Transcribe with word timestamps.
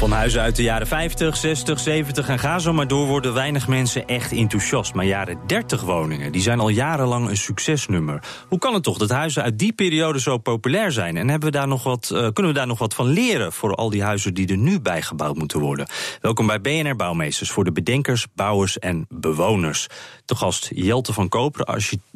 Van 0.00 0.12
huizen 0.12 0.40
uit 0.40 0.56
de 0.56 0.62
jaren 0.62 0.86
50, 0.86 1.36
60, 1.36 1.80
70 1.80 2.28
en 2.28 2.38
ga 2.38 2.58
zo 2.58 2.72
maar 2.72 2.88
door 2.88 3.06
worden 3.06 3.34
weinig 3.34 3.68
mensen 3.68 4.06
echt 4.06 4.32
enthousiast. 4.32 4.94
Maar 4.94 5.04
jaren 5.04 5.38
30 5.46 5.80
woningen, 5.80 6.32
die 6.32 6.42
zijn 6.42 6.60
al 6.60 6.68
jarenlang 6.68 7.28
een 7.28 7.36
succesnummer. 7.36 8.22
Hoe 8.48 8.58
kan 8.58 8.74
het 8.74 8.82
toch 8.82 8.98
dat 8.98 9.10
huizen 9.10 9.42
uit 9.42 9.58
die 9.58 9.72
periode 9.72 10.20
zo 10.20 10.38
populair 10.38 10.92
zijn? 10.92 11.16
En 11.16 11.28
hebben 11.28 11.52
we 11.52 11.56
daar 11.56 11.68
nog 11.68 11.82
wat, 11.82 12.10
uh, 12.12 12.18
kunnen 12.18 12.52
we 12.52 12.58
daar 12.58 12.66
nog 12.66 12.78
wat 12.78 12.94
van 12.94 13.06
leren 13.06 13.52
voor 13.52 13.74
al 13.74 13.90
die 13.90 14.02
huizen 14.02 14.34
die 14.34 14.48
er 14.48 14.56
nu 14.56 14.80
bijgebouwd 14.80 15.36
moeten 15.36 15.60
worden? 15.60 15.86
Welkom 16.20 16.46
bij 16.46 16.60
BNR 16.60 16.96
Bouwmeesters 16.96 17.50
voor 17.50 17.64
de 17.64 17.72
bedenkers, 17.72 18.26
bouwers 18.34 18.78
en 18.78 19.06
bewoners. 19.08 19.86
De 20.24 20.34
gast 20.34 20.70
Jelte 20.74 21.12
van 21.12 21.28
Koper, 21.28 21.64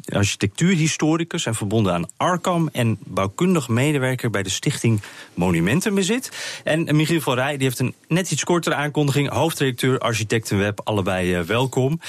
architectuurhistoricus 0.05 1.45
en 1.45 1.55
verbonden 1.55 1.93
aan 1.93 2.09
Arkham 2.17 2.69
en 2.71 2.97
bouwkundig 3.03 3.67
medewerker 3.67 4.29
bij 4.29 4.43
de 4.43 4.49
Stichting 4.49 5.01
Monumentenbezit. 5.33 6.31
En 6.63 6.95
Michiel 6.95 7.21
van 7.21 7.33
Rij, 7.33 7.53
die 7.57 7.63
heeft 7.63 7.74
een 7.79 7.93
net 8.07 8.31
iets 8.31 8.43
kortere 8.43 8.75
aankondiging. 8.75 9.29
Hoofdredacteur 9.29 9.99
Architectenweb, 9.99 10.81
allebei 10.83 11.39
uh, 11.39 11.41
welkom. 11.41 11.99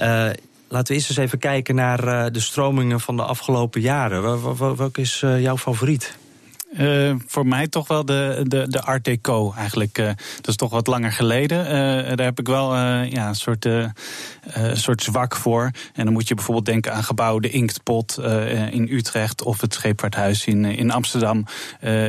Uh, 0.00 0.04
laten 0.68 0.86
we 0.86 0.94
eerst 0.94 1.08
eens 1.08 1.18
even 1.18 1.38
kijken 1.38 1.74
naar 1.74 2.04
uh, 2.04 2.26
de 2.32 2.40
stromingen 2.40 3.00
van 3.00 3.16
de 3.16 3.22
afgelopen 3.22 3.80
jaren. 3.80 4.56
Welke 4.76 5.00
is 5.00 5.20
jouw 5.20 5.56
favoriet? 5.56 6.16
Uh, 6.78 7.14
voor 7.26 7.46
mij 7.46 7.68
toch 7.68 7.88
wel 7.88 8.04
de, 8.04 8.44
de, 8.46 8.68
de 8.68 8.82
Art 8.82 9.04
Deco 9.04 9.52
eigenlijk. 9.56 9.98
Uh, 9.98 10.06
dat 10.06 10.48
is 10.48 10.56
toch 10.56 10.70
wat 10.70 10.86
langer 10.86 11.12
geleden. 11.12 11.64
Uh, 11.64 11.72
daar 12.16 12.26
heb 12.26 12.38
ik 12.38 12.46
wel 12.46 12.76
ja, 12.76 13.28
een 13.28 13.34
soort, 13.34 13.68
soort 14.72 15.02
zwak 15.02 15.36
voor. 15.36 15.70
En 15.94 16.04
dan 16.04 16.12
moet 16.12 16.28
je 16.28 16.34
bijvoorbeeld 16.34 16.66
denken 16.66 16.92
aan 16.92 17.04
gebouw 17.04 17.38
De 17.38 17.50
Inktpot 17.50 18.18
in 18.70 18.88
Utrecht... 18.90 19.42
of 19.42 19.60
het 19.60 19.74
Scheepvaarthuis 19.74 20.46
in, 20.46 20.64
in 20.64 20.90
Amsterdam. 20.90 21.44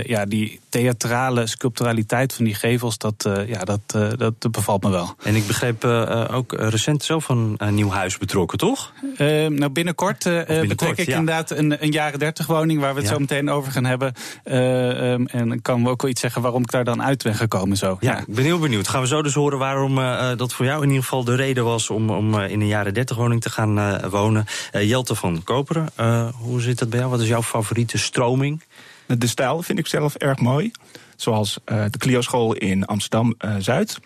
ja, 0.03 0.25
die 0.25 0.59
theatrale 0.69 1.47
sculpturaliteit 1.47 2.33
van 2.33 2.45
die 2.45 2.55
gevels, 2.55 2.97
dat, 2.97 3.29
ja, 3.47 3.63
dat, 3.63 3.81
dat 4.17 4.51
bevalt 4.51 4.83
me 4.83 4.89
wel. 4.89 5.15
En 5.23 5.35
ik 5.35 5.47
begreep 5.47 5.83
ook 6.31 6.53
recent 6.53 7.03
zelf 7.03 7.29
een, 7.29 7.53
een 7.57 7.75
nieuw 7.75 7.89
huis 7.89 8.17
betrokken, 8.17 8.57
toch? 8.57 8.93
nou, 9.17 9.69
binnenkort, 9.69 10.23
binnenkort 10.23 10.67
betrek 10.67 10.97
ik 10.97 11.07
ja. 11.07 11.17
inderdaad 11.17 11.51
een, 11.51 11.83
een 11.83 11.91
jaren 11.91 12.19
dertig 12.19 12.47
woning... 12.47 12.79
waar 12.79 12.93
we 12.93 12.99
het 12.99 13.09
ja. 13.09 13.13
zo 13.13 13.19
meteen 13.19 13.49
over 13.49 13.71
gaan 13.71 13.85
hebben... 13.85 14.13
Uh, 14.57 15.11
um, 15.11 15.27
en 15.27 15.51
ik 15.51 15.63
kan 15.63 15.83
we 15.83 15.89
ook 15.89 16.01
wel 16.01 16.11
iets 16.11 16.21
zeggen 16.21 16.41
waarom 16.41 16.61
ik 16.61 16.71
daar 16.71 16.83
dan 16.83 17.03
uit 17.03 17.23
ben 17.23 17.35
gekomen. 17.35 17.77
Zo. 17.77 17.97
Ja, 17.99 18.19
ik 18.19 18.25
ben 18.35 18.43
heel 18.43 18.59
benieuwd. 18.59 18.87
Gaan 18.87 19.01
we 19.01 19.07
zo 19.07 19.21
dus 19.21 19.33
horen 19.33 19.57
waarom 19.57 19.97
uh, 19.97 20.31
dat 20.35 20.53
voor 20.53 20.65
jou 20.65 20.81
in 20.81 20.87
ieder 20.87 21.03
geval 21.03 21.23
de 21.23 21.35
reden 21.35 21.63
was 21.63 21.89
om, 21.89 22.09
om 22.09 22.33
uh, 22.33 22.49
in 22.49 22.61
een 22.61 22.67
jaren 22.67 22.93
30 22.93 23.15
woning 23.17 23.41
te 23.41 23.49
gaan 23.49 23.99
wonen. 24.09 24.45
Jelte 24.71 25.15
van 25.15 25.43
Koperen, 25.43 25.89
hoe 26.37 26.61
zit 26.61 26.79
dat 26.79 26.89
bij 26.89 26.99
jou? 26.99 27.11
Wat 27.11 27.21
is 27.21 27.27
jouw 27.27 27.43
favoriete 27.43 27.97
stroming? 27.97 28.63
De 29.05 29.27
stijl 29.27 29.61
vind 29.61 29.79
ik 29.79 29.87
zelf 29.87 30.15
erg 30.15 30.39
mooi. 30.39 30.71
Zoals 31.15 31.59
de 31.65 31.97
Clio 31.97 32.21
School 32.21 32.53
in 32.53 32.85
Amsterdam 32.85 33.35
Zuid. 33.59 33.99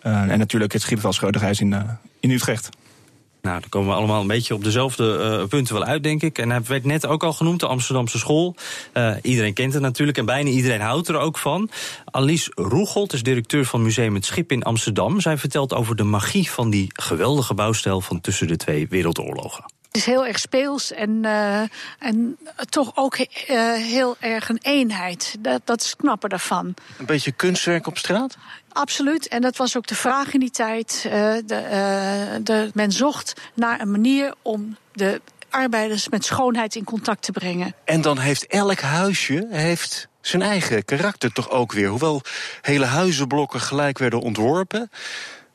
en 0.00 0.38
natuurlijk 0.38 0.72
het 0.72 0.82
Schiphol 0.82 1.12
Schroederhuis 1.12 1.60
in, 1.60 1.74
in 2.20 2.30
Utrecht. 2.30 2.68
Nou, 3.44 3.60
dan 3.60 3.68
komen 3.68 3.88
we 3.88 3.94
allemaal 3.94 4.20
een 4.20 4.26
beetje 4.26 4.54
op 4.54 4.64
dezelfde 4.64 5.38
uh, 5.40 5.48
punten 5.48 5.74
wel 5.74 5.84
uit, 5.84 6.02
denk 6.02 6.22
ik. 6.22 6.38
En 6.38 6.50
hij 6.50 6.62
werd 6.62 6.84
net 6.84 7.06
ook 7.06 7.24
al 7.24 7.32
genoemd, 7.32 7.60
de 7.60 7.66
Amsterdamse 7.66 8.18
school. 8.18 8.56
Uh, 8.94 9.14
iedereen 9.22 9.52
kent 9.52 9.72
het 9.72 9.82
natuurlijk 9.82 10.18
en 10.18 10.24
bijna 10.24 10.50
iedereen 10.50 10.80
houdt 10.80 11.08
er 11.08 11.18
ook 11.18 11.38
van. 11.38 11.70
Alice 12.04 12.52
Roegold 12.54 13.12
is 13.12 13.22
directeur 13.22 13.64
van 13.64 13.82
Museum 13.82 14.14
Het 14.14 14.24
Schip 14.24 14.52
in 14.52 14.62
Amsterdam. 14.62 15.20
Zij 15.20 15.38
vertelt 15.38 15.74
over 15.74 15.96
de 15.96 16.04
magie 16.04 16.50
van 16.50 16.70
die 16.70 16.90
geweldige 16.92 17.54
bouwstijl 17.54 18.00
van 18.00 18.20
tussen 18.20 18.46
de 18.46 18.56
twee 18.56 18.88
wereldoorlogen. 18.88 19.64
Het 19.94 20.02
is 20.02 20.12
heel 20.12 20.26
erg 20.26 20.38
speels 20.38 20.92
en, 20.92 21.10
uh, 21.24 21.60
en 21.98 22.38
toch 22.68 22.92
ook 22.94 23.18
uh, 23.18 23.26
heel 23.72 24.16
erg 24.20 24.48
een 24.48 24.58
eenheid. 24.62 25.36
Dat, 25.38 25.60
dat 25.64 25.80
is 25.80 25.90
het 25.90 25.96
knappe 25.96 26.28
daarvan. 26.28 26.74
Een 26.98 27.06
beetje 27.06 27.32
kunstwerk 27.32 27.86
op 27.86 27.98
straat? 27.98 28.36
Absoluut. 28.72 29.28
En 29.28 29.40
dat 29.40 29.56
was 29.56 29.76
ook 29.76 29.86
de 29.86 29.94
vraag 29.94 30.32
in 30.32 30.40
die 30.40 30.50
tijd. 30.50 31.02
Uh, 31.06 31.12
de, 31.12 32.40
de, 32.42 32.70
men 32.72 32.92
zocht 32.92 33.40
naar 33.54 33.80
een 33.80 33.90
manier 33.90 34.34
om 34.42 34.76
de 34.92 35.20
arbeiders 35.50 36.08
met 36.08 36.24
schoonheid 36.24 36.74
in 36.74 36.84
contact 36.84 37.22
te 37.22 37.32
brengen. 37.32 37.74
En 37.84 38.00
dan 38.00 38.18
heeft 38.18 38.46
elk 38.46 38.80
huisje 38.80 39.46
heeft 39.50 40.08
zijn 40.20 40.42
eigen 40.42 40.84
karakter 40.84 41.32
toch 41.32 41.50
ook 41.50 41.72
weer. 41.72 41.88
Hoewel 41.88 42.22
hele 42.60 42.84
huizenblokken 42.84 43.60
gelijk 43.60 43.98
werden 43.98 44.20
ontworpen, 44.20 44.90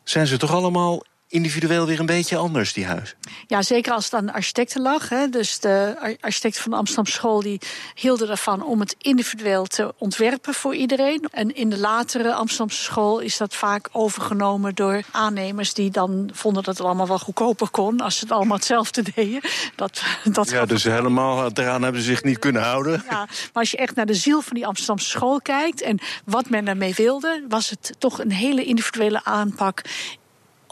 zijn 0.04 0.28
ze 0.28 0.38
toch 0.38 0.54
allemaal 0.54 1.04
individueel 1.30 1.86
weer 1.86 2.00
een 2.00 2.06
beetje 2.06 2.38
anders, 2.38 2.74
die 2.74 2.86
huis. 2.86 3.16
Ja, 3.48 3.62
zeker 3.62 3.94
als 3.94 4.04
het 4.04 4.14
aan 4.14 4.26
de 4.26 4.34
architecten 4.34 4.82
lag. 4.82 5.10
Hè. 5.10 5.30
Dus 5.30 5.60
de 5.60 5.96
architecten 6.22 6.62
van 6.62 6.72
de 6.72 6.78
Amsterdam 6.78 7.06
School 7.06 7.42
die 7.42 7.60
hielden 7.96 8.30
ervan 8.30 8.64
om 8.64 8.80
het 8.80 8.96
individueel 8.98 9.66
te 9.66 9.94
ontwerpen 9.98 10.54
voor 10.54 10.76
iedereen. 10.76 11.28
En 11.32 11.56
in 11.56 11.70
de 11.70 11.78
latere 11.78 12.34
Amsterdamse 12.34 12.84
school 12.84 13.20
is 13.20 13.38
dat 13.38 13.56
vaak 13.56 13.90
overgenomen 13.92 14.76
door 14.76 15.02
aannemers 15.12 15.74
die 15.74 15.92
dan 15.92 16.30
vonden 16.34 16.64
dat 16.64 16.78
het 16.78 16.86
allemaal 16.86 17.08
wel 17.08 17.20
goedkoper 17.20 17.70
kon 17.70 18.00
als 18.00 18.18
ze 18.18 18.24
het 18.24 18.34
allemaal 18.34 18.58
hetzelfde 18.58 19.04
deden. 19.16 19.42
Dat, 19.76 20.04
dat 20.24 20.50
ja, 20.50 20.66
dus 20.66 20.84
helemaal 20.84 21.52
eraan 21.54 21.84
hebben 21.84 22.02
ze 22.02 22.08
zich 22.08 22.24
niet 22.24 22.40
kunnen 22.40 22.62
houden. 22.62 23.04
Ja, 23.10 23.18
maar 23.18 23.50
als 23.54 23.72
je 23.72 23.78
echt 23.78 23.96
naar 23.96 24.06
de 24.06 24.14
ziel 24.14 24.42
van 24.42 24.54
die 24.54 24.68
Amsterdamse 24.68 25.10
school 25.10 25.42
kijkt 25.42 25.82
en 25.82 26.00
wat 26.26 26.50
men 26.50 26.66
daarmee 26.66 26.94
wilde, 26.96 27.46
was 27.50 27.70
het 27.70 27.94
toch 27.98 28.20
een 28.20 28.32
hele 28.32 28.64
individuele 28.64 29.24
aanpak 29.24 29.82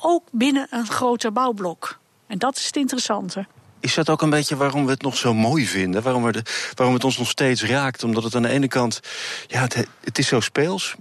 ook 0.02 0.24
binnen 0.32 0.68
een 0.70 0.88
groter 0.88 1.32
bouwblok. 1.32 2.00
En 2.28 2.38
dat 2.38 2.58
is 2.58 2.66
het 2.66 2.76
interessante. 2.76 3.46
Is 3.80 3.94
dat 3.94 4.10
ook 4.10 4.22
een 4.22 4.30
beetje 4.30 4.56
waarom 4.56 4.86
we 4.86 4.92
het 4.92 5.02
nog 5.02 5.18
zo 5.18 5.34
mooi 5.34 5.68
vinden? 5.68 6.02
Waarom, 6.02 6.24
we 6.24 6.32
de, 6.32 6.44
waarom 6.74 6.96
het 6.96 7.04
ons 7.04 7.18
nog 7.18 7.30
steeds 7.30 7.64
raakt? 7.64 8.04
Omdat 8.04 8.24
het 8.24 8.36
aan 8.36 8.42
de 8.42 8.50
ene 8.50 8.68
kant, 8.68 9.00
ja, 9.48 9.62
het, 9.62 9.88
het 10.04 10.18
is 10.18 10.28
zo 10.28 10.40
speels, 10.40 10.96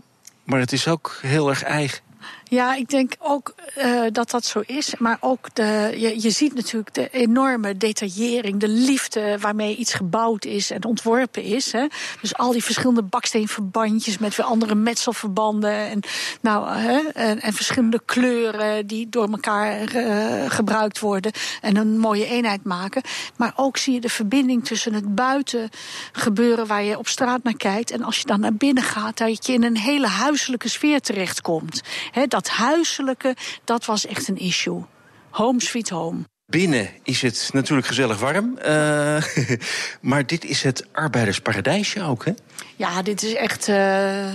maar 0.44 0.60
het 0.60 0.72
is 0.72 0.88
ook 0.88 1.18
heel 1.20 1.48
erg 1.48 1.62
eigen. 1.62 2.04
Ja, 2.48 2.74
ik 2.74 2.88
denk 2.88 3.12
ook 3.18 3.54
uh, 3.78 4.02
dat 4.12 4.30
dat 4.30 4.44
zo 4.44 4.62
is. 4.66 4.94
Maar 4.98 5.16
ook 5.20 5.54
de, 5.54 5.94
je, 5.96 6.22
je 6.22 6.30
ziet 6.30 6.54
natuurlijk 6.54 6.94
de 6.94 7.08
enorme 7.10 7.76
detaillering, 7.76 8.60
de 8.60 8.68
liefde 8.68 9.38
waarmee 9.40 9.76
iets 9.76 9.94
gebouwd 9.94 10.44
is 10.44 10.70
en 10.70 10.84
ontworpen 10.84 11.42
is. 11.42 11.72
Hè. 11.72 11.86
Dus 12.20 12.36
al 12.36 12.52
die 12.52 12.64
verschillende 12.64 13.02
baksteenverbandjes 13.02 14.18
met 14.18 14.36
weer 14.36 14.46
andere 14.46 14.74
metselverbanden 14.74 15.88
en, 15.88 16.00
nou, 16.40 16.76
hè, 16.76 16.98
en, 16.98 17.40
en 17.40 17.52
verschillende 17.52 18.00
kleuren 18.04 18.86
die 18.86 19.08
door 19.08 19.28
elkaar 19.30 19.96
uh, 19.96 20.50
gebruikt 20.50 21.00
worden 21.00 21.32
en 21.60 21.76
een 21.76 21.98
mooie 21.98 22.26
eenheid 22.26 22.64
maken. 22.64 23.02
Maar 23.36 23.52
ook 23.56 23.76
zie 23.76 23.94
je 23.94 24.00
de 24.00 24.08
verbinding 24.08 24.64
tussen 24.64 24.94
het 24.94 25.14
buiten 25.14 25.68
gebeuren 26.12 26.66
waar 26.66 26.82
je 26.82 26.98
op 26.98 27.08
straat 27.08 27.42
naar 27.42 27.56
kijkt 27.56 27.90
en 27.90 28.02
als 28.02 28.18
je 28.18 28.26
dan 28.26 28.40
naar 28.40 28.54
binnen 28.54 28.82
gaat, 28.82 29.18
dat 29.18 29.46
je 29.46 29.52
in 29.52 29.62
een 29.62 29.76
hele 29.76 30.06
huiselijke 30.06 30.68
sfeer 30.68 31.00
terechtkomt. 31.00 31.82
He, 32.10 32.26
dat 32.36 32.48
huiselijke, 32.48 33.36
dat 33.64 33.84
was 33.84 34.06
echt 34.06 34.28
een 34.28 34.38
issue. 34.38 34.84
Home 35.30 35.60
sweet 35.62 35.88
home. 35.88 36.24
Binnen 36.46 36.88
is 37.02 37.22
het 37.22 37.50
natuurlijk 37.52 37.86
gezellig 37.86 38.18
warm. 38.18 38.58
Uh, 38.66 39.22
maar 40.10 40.26
dit 40.26 40.44
is 40.44 40.62
het 40.62 40.86
arbeidersparadijsje 40.92 42.02
ook, 42.02 42.24
hè? 42.24 42.32
Ja, 42.76 43.02
dit 43.02 43.22
is 43.22 43.34
echt... 43.34 43.68
Uh 43.68 44.32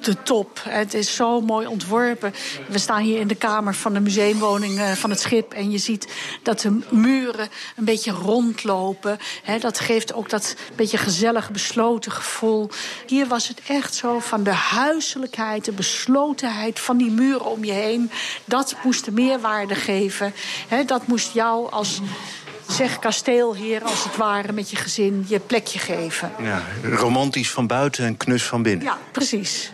de 0.00 0.22
top. 0.22 0.60
Het 0.68 0.94
is 0.94 1.14
zo 1.14 1.40
mooi 1.40 1.66
ontworpen. 1.66 2.34
We 2.68 2.78
staan 2.78 3.02
hier 3.02 3.20
in 3.20 3.28
de 3.28 3.34
kamer 3.34 3.74
van 3.74 3.92
de 3.92 4.00
museumwoning 4.00 4.80
van 4.80 5.10
het 5.10 5.20
schip. 5.20 5.52
En 5.52 5.70
je 5.70 5.78
ziet 5.78 6.08
dat 6.42 6.60
de 6.60 6.78
muren 6.90 7.48
een 7.76 7.84
beetje 7.84 8.10
rondlopen. 8.10 9.18
dat 9.60 9.78
geeft 9.78 10.14
ook 10.14 10.30
dat 10.30 10.56
beetje 10.76 10.98
gezellig 10.98 11.50
besloten 11.50 12.12
gevoel. 12.12 12.70
Hier 13.06 13.26
was 13.26 13.48
het 13.48 13.60
echt 13.66 13.94
zo 13.94 14.18
van 14.18 14.42
de 14.42 14.50
huiselijkheid, 14.50 15.64
de 15.64 15.72
beslotenheid 15.72 16.80
van 16.80 16.96
die 16.96 17.10
muren 17.10 17.46
om 17.46 17.64
je 17.64 17.72
heen. 17.72 18.10
Dat 18.44 18.74
moest 18.84 19.04
de 19.04 19.12
meerwaarde 19.12 19.74
geven. 19.74 20.34
dat 20.86 21.06
moest 21.06 21.32
jou 21.32 21.70
als 21.70 22.00
zeg 22.72 22.98
kasteel 22.98 23.54
hier 23.54 23.82
als 23.82 24.04
het 24.04 24.16
ware 24.16 24.52
met 24.52 24.70
je 24.70 24.76
gezin 24.76 25.24
je 25.28 25.40
plekje 25.40 25.78
geven. 25.78 26.32
Ja, 26.42 26.62
romantisch 26.82 27.50
van 27.50 27.66
buiten 27.66 28.04
en 28.04 28.16
knus 28.16 28.44
van 28.44 28.62
binnen. 28.62 28.84
Ja, 28.84 28.98
precies. 29.12 29.72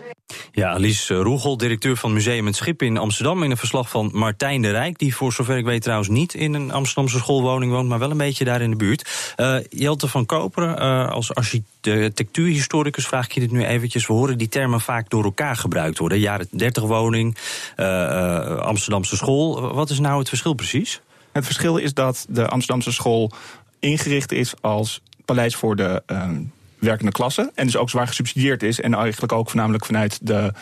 Ja, 0.52 0.70
Alice 0.70 1.14
Roegel, 1.14 1.56
directeur 1.56 1.96
van 1.96 2.12
Museum 2.12 2.46
Het 2.46 2.56
Schip 2.56 2.82
in 2.82 2.96
Amsterdam... 2.96 3.42
in 3.42 3.50
een 3.50 3.56
verslag 3.56 3.90
van 3.90 4.10
Martijn 4.12 4.62
de 4.62 4.70
Rijk... 4.70 4.98
die 4.98 5.16
voor 5.16 5.32
zover 5.32 5.56
ik 5.56 5.64
weet 5.64 5.82
trouwens 5.82 6.08
niet 6.08 6.34
in 6.34 6.54
een 6.54 6.72
Amsterdamse 6.72 7.18
schoolwoning 7.18 7.72
woont... 7.72 7.88
maar 7.88 7.98
wel 7.98 8.10
een 8.10 8.16
beetje 8.16 8.44
daar 8.44 8.60
in 8.60 8.70
de 8.70 8.76
buurt. 8.76 9.32
Uh, 9.36 9.56
Jelte 9.68 10.08
van 10.08 10.26
Koperen, 10.26 10.82
uh, 10.82 11.10
als 11.10 11.34
architectuurhistoricus 11.34 13.06
vraag 13.06 13.24
ik 13.24 13.32
je 13.32 13.40
dit 13.40 13.50
nu 13.50 13.64
eventjes. 13.64 14.06
We 14.06 14.12
horen 14.12 14.38
die 14.38 14.48
termen 14.48 14.80
vaak 14.80 15.10
door 15.10 15.24
elkaar 15.24 15.56
gebruikt 15.56 15.98
worden. 15.98 16.18
Jaren 16.18 16.48
30 16.50 16.82
woning, 16.82 17.36
uh, 17.76 18.56
Amsterdamse 18.56 19.16
school. 19.16 19.74
Wat 19.74 19.90
is 19.90 19.98
nou 19.98 20.18
het 20.18 20.28
verschil 20.28 20.54
precies? 20.54 21.00
Het 21.32 21.44
verschil 21.44 21.76
is 21.76 21.94
dat 21.94 22.26
de 22.28 22.46
Amsterdamse 22.46 22.92
school 22.92 23.32
ingericht 23.78 24.32
is 24.32 24.54
als 24.60 25.02
paleis 25.24 25.56
voor 25.56 25.76
de 25.76 26.02
ehm, 26.06 26.40
werkende 26.78 27.12
klasse. 27.12 27.50
En 27.54 27.66
dus 27.66 27.76
ook 27.76 27.90
zwaar 27.90 28.06
gesubsidieerd 28.06 28.62
is. 28.62 28.80
En 28.80 28.94
eigenlijk 28.94 29.32
ook 29.32 29.48
voornamelijk 29.48 29.84
vanuit 29.86 30.18
de 30.22 30.52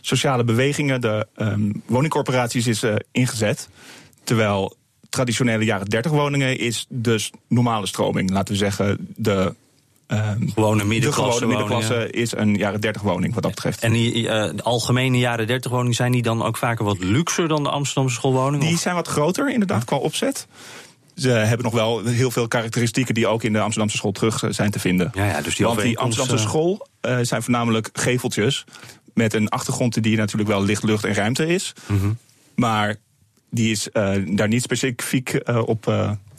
sociale 0.00 0.44
bewegingen, 0.44 1.00
de 1.00 1.26
um, 1.36 1.82
woningcorporaties 1.86 2.66
is 2.66 2.82
uh, 2.82 2.94
ingezet. 3.10 3.68
Terwijl 4.24 4.76
traditionele 5.08 5.64
jaren 5.64 5.86
30 5.86 6.10
woningen 6.10 6.58
is 6.58 6.86
dus 6.88 7.30
normale 7.48 7.86
stroming. 7.86 8.30
Laten 8.30 8.52
we 8.52 8.58
zeggen, 8.58 9.14
de 9.16 9.54
Um, 10.06 10.52
gewone 10.54 10.84
middenklasse, 10.84 11.40
de 11.40 11.46
gewone 11.46 11.46
middenklasse 11.46 12.10
is 12.10 12.36
een 12.36 12.54
jaren 12.54 12.80
30 12.80 13.02
woning 13.02 13.34
wat 13.34 13.42
dat 13.42 13.54
betreft. 13.54 13.80
En 13.80 13.92
die 13.92 14.14
uh, 14.14 14.28
de 14.28 14.62
algemene 14.62 15.18
jaren 15.18 15.46
30 15.46 15.70
woningen 15.70 15.94
zijn 15.94 16.12
die 16.12 16.22
dan 16.22 16.42
ook 16.42 16.56
vaker 16.56 16.84
wat 16.84 16.98
luxer 16.98 17.48
dan 17.48 17.62
de 17.62 17.70
Amsterdamse 17.70 18.14
schoolwoningen? 18.14 18.66
Die 18.66 18.78
zijn 18.78 18.94
wat 18.94 19.08
groter 19.08 19.50
inderdaad 19.50 19.84
qua 19.84 19.96
opzet. 19.96 20.46
Ze 21.14 21.28
hebben 21.28 21.64
nog 21.64 21.74
wel 21.74 22.04
heel 22.04 22.30
veel 22.30 22.48
karakteristieken 22.48 23.14
die 23.14 23.26
ook 23.26 23.42
in 23.42 23.52
de 23.52 23.60
Amsterdamse 23.60 23.96
school 23.96 24.12
terug 24.12 24.44
zijn 24.48 24.70
te 24.70 24.78
vinden. 24.78 25.10
Ja, 25.14 25.26
ja, 25.26 25.40
dus 25.40 25.56
die 25.56 25.66
Want 25.66 25.80
die 25.80 25.98
Amsterdamse 25.98 26.42
school 26.42 26.86
uh, 27.02 27.18
zijn 27.22 27.42
voornamelijk 27.42 27.90
geveltjes. 27.92 28.64
Met 29.14 29.34
een 29.34 29.48
achtergrond 29.48 30.02
die 30.02 30.16
natuurlijk 30.16 30.50
wel 30.50 30.64
licht, 30.64 30.82
lucht 30.82 31.04
en 31.04 31.14
ruimte 31.14 31.46
is. 31.46 31.72
Mm 31.86 31.98
-hmm. 31.98 32.18
Maar 32.54 32.96
die 33.50 33.70
is 33.70 33.88
daar 34.26 34.48
niet 34.48 34.62
specifiek 34.62 35.40
op 35.64 35.86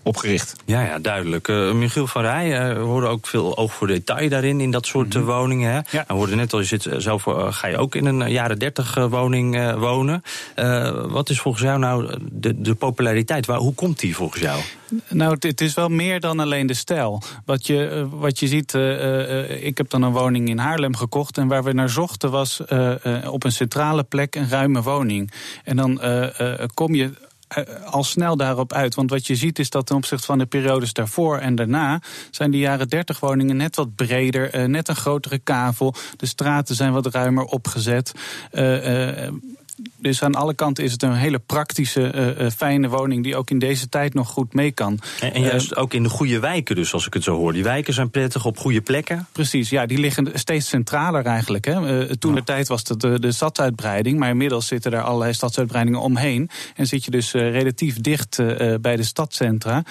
opgericht. 0.04 0.56
Ja, 0.66 0.82
ja 0.82 1.00
duidelijk. 1.00 1.48
Uh, 1.48 1.72
Michiel 1.72 2.08
van 2.08 2.22
Rij, 2.22 2.70
uh, 2.70 2.78
we 2.78 2.84
horen 2.84 3.10
ook 3.10 3.28
veel 3.28 3.58
oog 3.58 3.74
voor 3.74 3.88
detail 3.88 4.30
daarin, 4.30 4.62
in 4.62 4.72
dat 4.72 4.86
soort 4.86 5.14
mm 5.14 5.22
-hmm. 5.22 5.32
woningen. 5.32 5.72
Hè? 5.72 5.80
Ja. 5.98 6.04
We 6.08 6.14
hoorden 6.14 6.38
net 6.38 6.54
al, 6.54 6.60
je 6.60 6.66
zit 6.66 6.88
zelf, 6.98 7.26
uh, 7.26 7.54
ga 7.54 7.68
je 7.68 7.78
ook 7.78 7.96
in 7.96 8.06
een 8.06 8.32
jaren 8.32 8.60
dertig 8.60 8.96
woning 8.96 9.74
wonen. 9.76 10.24
wat 11.10 11.30
is 11.30 11.40
volgens 11.40 11.64
jou 11.64 11.80
nou 11.80 12.18
de, 12.32 12.62
de 12.62 12.76
populariteit? 12.76 13.46
Waar, 13.46 13.58
hoe 13.58 13.74
komt 13.74 14.00
die 14.00 14.16
volgens 14.16 14.42
jou? 14.42 14.62
Nou, 15.10 15.38
het 15.40 15.62
is 15.62 15.74
wel 15.74 15.90
meer 15.90 16.20
dan 16.20 16.40
alleen 16.40 16.68
de 16.68 16.74
stijl. 16.74 17.22
Wat 17.46 17.68
je, 17.68 18.08
wat 18.12 18.40
je 18.40 18.48
ziet, 18.48 18.74
ik 19.64 19.78
heb 19.78 19.90
dan 19.90 20.02
een 20.02 20.12
woning 20.12 20.50
in 20.50 20.58
Haarlem 20.58 20.96
gekocht... 20.96 21.38
en 21.38 21.48
waar 21.48 21.64
we 21.64 21.74
naar 21.74 21.90
zochten 21.90 22.32
was 22.32 22.62
op 23.26 23.44
een 23.44 23.52
centrale 23.52 24.04
plek 24.04 24.36
een 24.36 24.50
ruime 24.50 24.82
woning. 24.82 25.32
En 25.64 25.76
dan 25.76 26.02
kom 26.74 26.96
je 26.96 27.12
al 27.86 28.04
snel 28.04 28.38
daarop 28.38 28.74
uit. 28.74 28.96
Want 28.96 29.10
wat 29.10 29.28
je 29.28 29.36
ziet 29.36 29.60
is 29.60 29.70
dat 29.70 29.86
ten 29.86 29.96
opzichte 29.96 30.26
van 30.26 30.38
de 30.38 30.46
periodes 30.46 30.94
daarvoor 30.94 31.38
en 31.38 31.56
daarna... 31.56 32.02
zijn 32.32 32.52
de 32.52 32.58
jaren 32.58 32.88
30 32.88 33.20
woningen 33.20 33.58
net 33.58 33.76
wat 33.76 33.96
breder, 33.96 34.70
net 34.70 34.88
een 34.88 34.96
grotere 34.96 35.40
kavel. 35.40 35.94
De 36.18 36.26
straten 36.26 36.76
zijn 36.76 36.94
wat 36.94 37.06
ruimer 37.06 37.44
opgezet. 37.44 38.12
Uh, 38.52 39.28
dus 39.98 40.24
aan 40.24 40.36
alle 40.36 40.54
kanten 40.54 40.84
is 40.84 40.92
het 40.92 41.04
een 41.04 41.14
hele 41.14 41.40
praktische, 41.40 42.36
uh, 42.40 42.50
fijne 42.50 42.90
woning 42.90 43.24
die 43.24 43.36
ook 43.36 43.50
in 43.50 43.60
deze 43.60 43.90
tijd 43.90 44.14
nog 44.14 44.28
goed 44.28 44.54
mee 44.54 44.72
kan. 44.72 45.00
En, 45.20 45.34
en 45.34 45.42
juist 45.42 45.72
uh, 45.72 45.78
ook 45.82 45.94
in 45.94 46.04
de 46.04 46.10
goede 46.10 46.40
wijken, 46.40 46.76
dus 46.76 46.94
als 46.94 47.08
ik 47.08 47.14
het 47.14 47.24
zo 47.24 47.36
hoor. 47.36 47.54
Die 47.54 47.64
wijken 47.64 47.94
zijn 47.94 48.10
prettig 48.10 48.46
op 48.46 48.58
goede 48.58 48.82
plekken. 48.82 49.28
Precies, 49.32 49.70
ja, 49.70 49.86
die 49.86 49.98
liggen 49.98 50.30
steeds 50.34 50.68
centraler 50.68 51.26
eigenlijk. 51.26 51.66
Hè. 51.66 52.02
Uh, 52.04 52.10
toen 52.10 52.34
ja. 52.34 52.38
de 52.38 52.44
tijd 52.44 52.68
was 52.68 52.82
het 52.88 53.00
de, 53.00 53.20
de 53.20 53.32
stadsuitbreiding, 53.32 54.20
maar 54.20 54.30
inmiddels 54.30 54.68
zitten 54.68 54.92
er 54.94 55.02
allerlei 55.02 55.34
stadsuitbreidingen 55.34 56.00
omheen. 56.00 56.50
En 56.76 56.88
zit 56.88 57.06
je 57.06 57.12
dus 57.12 57.32
relatief 57.32 58.02
dicht 58.02 58.38
bij 58.82 58.96
de 58.96 59.04
stadcentra, 59.04 59.84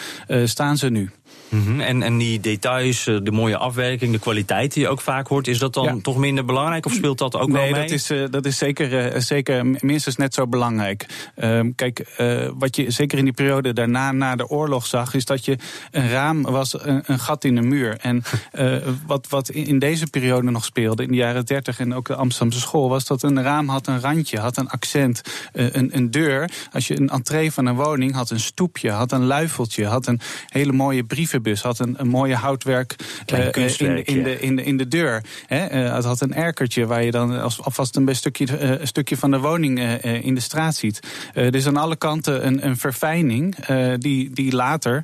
staan 0.44 0.76
ze 0.76 0.88
nu. 0.88 1.10
Mm 1.48 1.64
-hmm. 1.64 1.80
en, 1.80 2.02
en 2.02 2.18
die 2.18 2.40
details, 2.40 3.04
de 3.04 3.30
mooie 3.30 3.56
afwerking, 3.56 4.12
de 4.12 4.18
kwaliteit 4.18 4.72
die 4.72 4.82
je 4.82 4.88
ook 4.88 5.00
vaak 5.00 5.26
hoort, 5.26 5.48
is 5.48 5.58
dat 5.58 5.74
dan 5.74 5.84
ja. 5.84 5.96
toch 6.02 6.16
minder 6.16 6.44
belangrijk 6.44 6.86
of 6.86 6.92
speelt 6.92 7.18
dat 7.18 7.36
ook 7.36 7.48
nee, 7.48 7.52
wel 7.52 7.62
mee? 7.62 7.72
Nee, 7.72 7.98
dat 7.98 8.10
is, 8.10 8.30
dat 8.30 8.46
is 8.46 8.58
zeker, 8.58 9.22
zeker 9.22 9.66
minstens 9.82 10.16
net 10.16 10.34
zo 10.34 10.46
belangrijk. 10.46 11.06
Uh, 11.36 11.60
kijk, 11.74 12.14
wat 12.58 12.76
je 12.76 12.90
zeker 12.90 13.18
in 13.18 13.24
die 13.24 13.32
periode 13.32 13.72
daarna, 13.72 14.12
na 14.12 14.36
de 14.36 14.48
oorlog 14.48 14.86
zag, 14.86 15.14
is 15.14 15.24
dat 15.24 15.44
je 15.44 15.58
een 15.90 16.08
raam 16.08 16.42
was 16.42 16.84
een, 16.84 17.02
een 17.06 17.18
gat 17.18 17.44
in 17.44 17.54
de 17.54 17.60
muur. 17.60 17.96
En 18.00 18.22
wat, 19.06 19.28
wat 19.28 19.48
in 19.48 19.78
deze 19.78 20.06
periode 20.06 20.50
nog 20.50 20.64
speelde, 20.64 21.02
in 21.02 21.08
de 21.08 21.14
jaren 21.14 21.44
30 21.44 21.78
en 21.78 21.94
ook 21.94 22.06
de 22.06 22.14
Amsterdamse 22.14 22.60
school, 22.60 22.88
was 22.88 23.06
dat 23.06 23.22
een 23.22 23.42
raam 23.42 23.68
had 23.68 23.86
een 23.86 24.00
randje, 24.00 24.38
had 24.38 24.56
een 24.56 24.68
accent. 24.68 25.20
een, 25.52 25.96
een 25.96 26.10
deur, 26.10 26.50
als 26.72 26.88
je 26.88 27.00
een 27.00 27.08
entree 27.08 27.52
van 27.52 27.66
een 27.66 27.74
woning 27.74 28.14
had, 28.14 28.30
een 28.30 28.40
stoepje, 28.40 28.90
had 28.90 29.12
een 29.12 29.24
luifeltje, 29.24 29.86
had 29.86 30.06
een 30.06 30.20
hele 30.46 30.72
mooie 30.72 31.04
brieven 31.04 31.42
bus, 31.42 31.62
had 31.62 31.78
een, 31.78 31.94
een 31.98 32.08
mooie 32.08 32.36
houtwerk 32.36 32.96
in, 33.26 34.04
in, 34.04 34.22
de, 34.22 34.38
in, 34.38 34.56
de, 34.56 34.64
in 34.64 34.76
de 34.76 34.88
deur. 34.88 35.24
Hè? 35.46 35.58
Het 35.58 36.04
had 36.04 36.20
een 36.20 36.34
erkertje 36.34 36.86
waar 36.86 37.04
je 37.04 37.10
dan 37.10 37.40
als, 37.40 37.62
alvast 37.62 37.96
een 37.96 38.16
stukje, 38.16 38.58
een 38.58 38.86
stukje 38.86 39.16
van 39.16 39.30
de 39.30 39.38
woning 39.38 39.61
in 39.64 40.34
de 40.34 40.40
straat 40.40 40.74
ziet. 40.74 41.00
dus 41.50 41.66
aan 41.66 41.76
alle 41.76 41.96
kanten 41.96 42.46
een, 42.46 42.66
een 42.66 42.76
verfijning 42.76 43.56
die, 43.96 44.30
die 44.30 44.52
later 44.52 45.02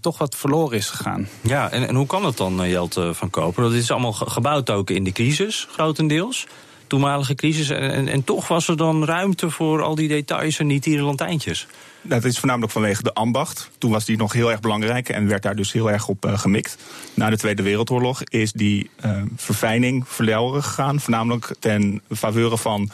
toch 0.00 0.18
wat 0.18 0.34
verloren 0.34 0.76
is 0.76 0.88
gegaan. 0.88 1.28
Ja, 1.40 1.70
en, 1.70 1.88
en 1.88 1.94
hoe 1.94 2.06
kan 2.06 2.24
het 2.24 2.36
dan, 2.36 2.68
Jelte 2.68 3.14
van 3.14 3.30
Koper? 3.30 3.62
Dat 3.62 3.72
is 3.72 3.90
allemaal 3.90 4.12
gebouwd 4.12 4.70
ook 4.70 4.90
in 4.90 5.04
de 5.04 5.12
crisis, 5.12 5.66
grotendeels 5.70 6.46
toenmalige 6.86 7.34
crisis. 7.34 7.68
En, 7.68 7.90
en, 7.90 8.08
en, 8.08 8.24
toch 8.24 8.48
was 8.48 8.68
er 8.68 8.76
dan 8.76 9.04
ruimte 9.04 9.50
voor 9.50 9.82
al 9.82 9.94
die 9.94 10.08
details 10.08 10.58
en 10.58 10.66
niet 10.66 10.82
die 10.82 11.00
lantijntjes. 11.00 11.66
Dat 12.02 12.24
is 12.24 12.38
voornamelijk 12.38 12.72
vanwege 12.72 13.02
de 13.02 13.14
ambacht. 13.14 13.70
Toen 13.78 13.90
was 13.90 14.04
die 14.04 14.16
nog 14.16 14.32
heel 14.32 14.50
erg 14.50 14.60
belangrijk 14.60 15.08
en 15.08 15.28
werd 15.28 15.42
daar 15.42 15.56
dus 15.56 15.72
heel 15.72 15.90
erg 15.90 16.08
op 16.08 16.26
uh, 16.26 16.38
gemikt. 16.38 16.76
Na 17.14 17.30
de 17.30 17.36
Tweede 17.36 17.62
Wereldoorlog 17.62 18.22
is 18.22 18.52
die 18.52 18.90
uh, 19.04 19.22
verfijning 19.36 20.08
verloren 20.08 20.62
gegaan. 20.62 21.00
Voornamelijk 21.00 21.54
ten 21.58 22.02
faveur 22.10 22.56
van 22.56 22.90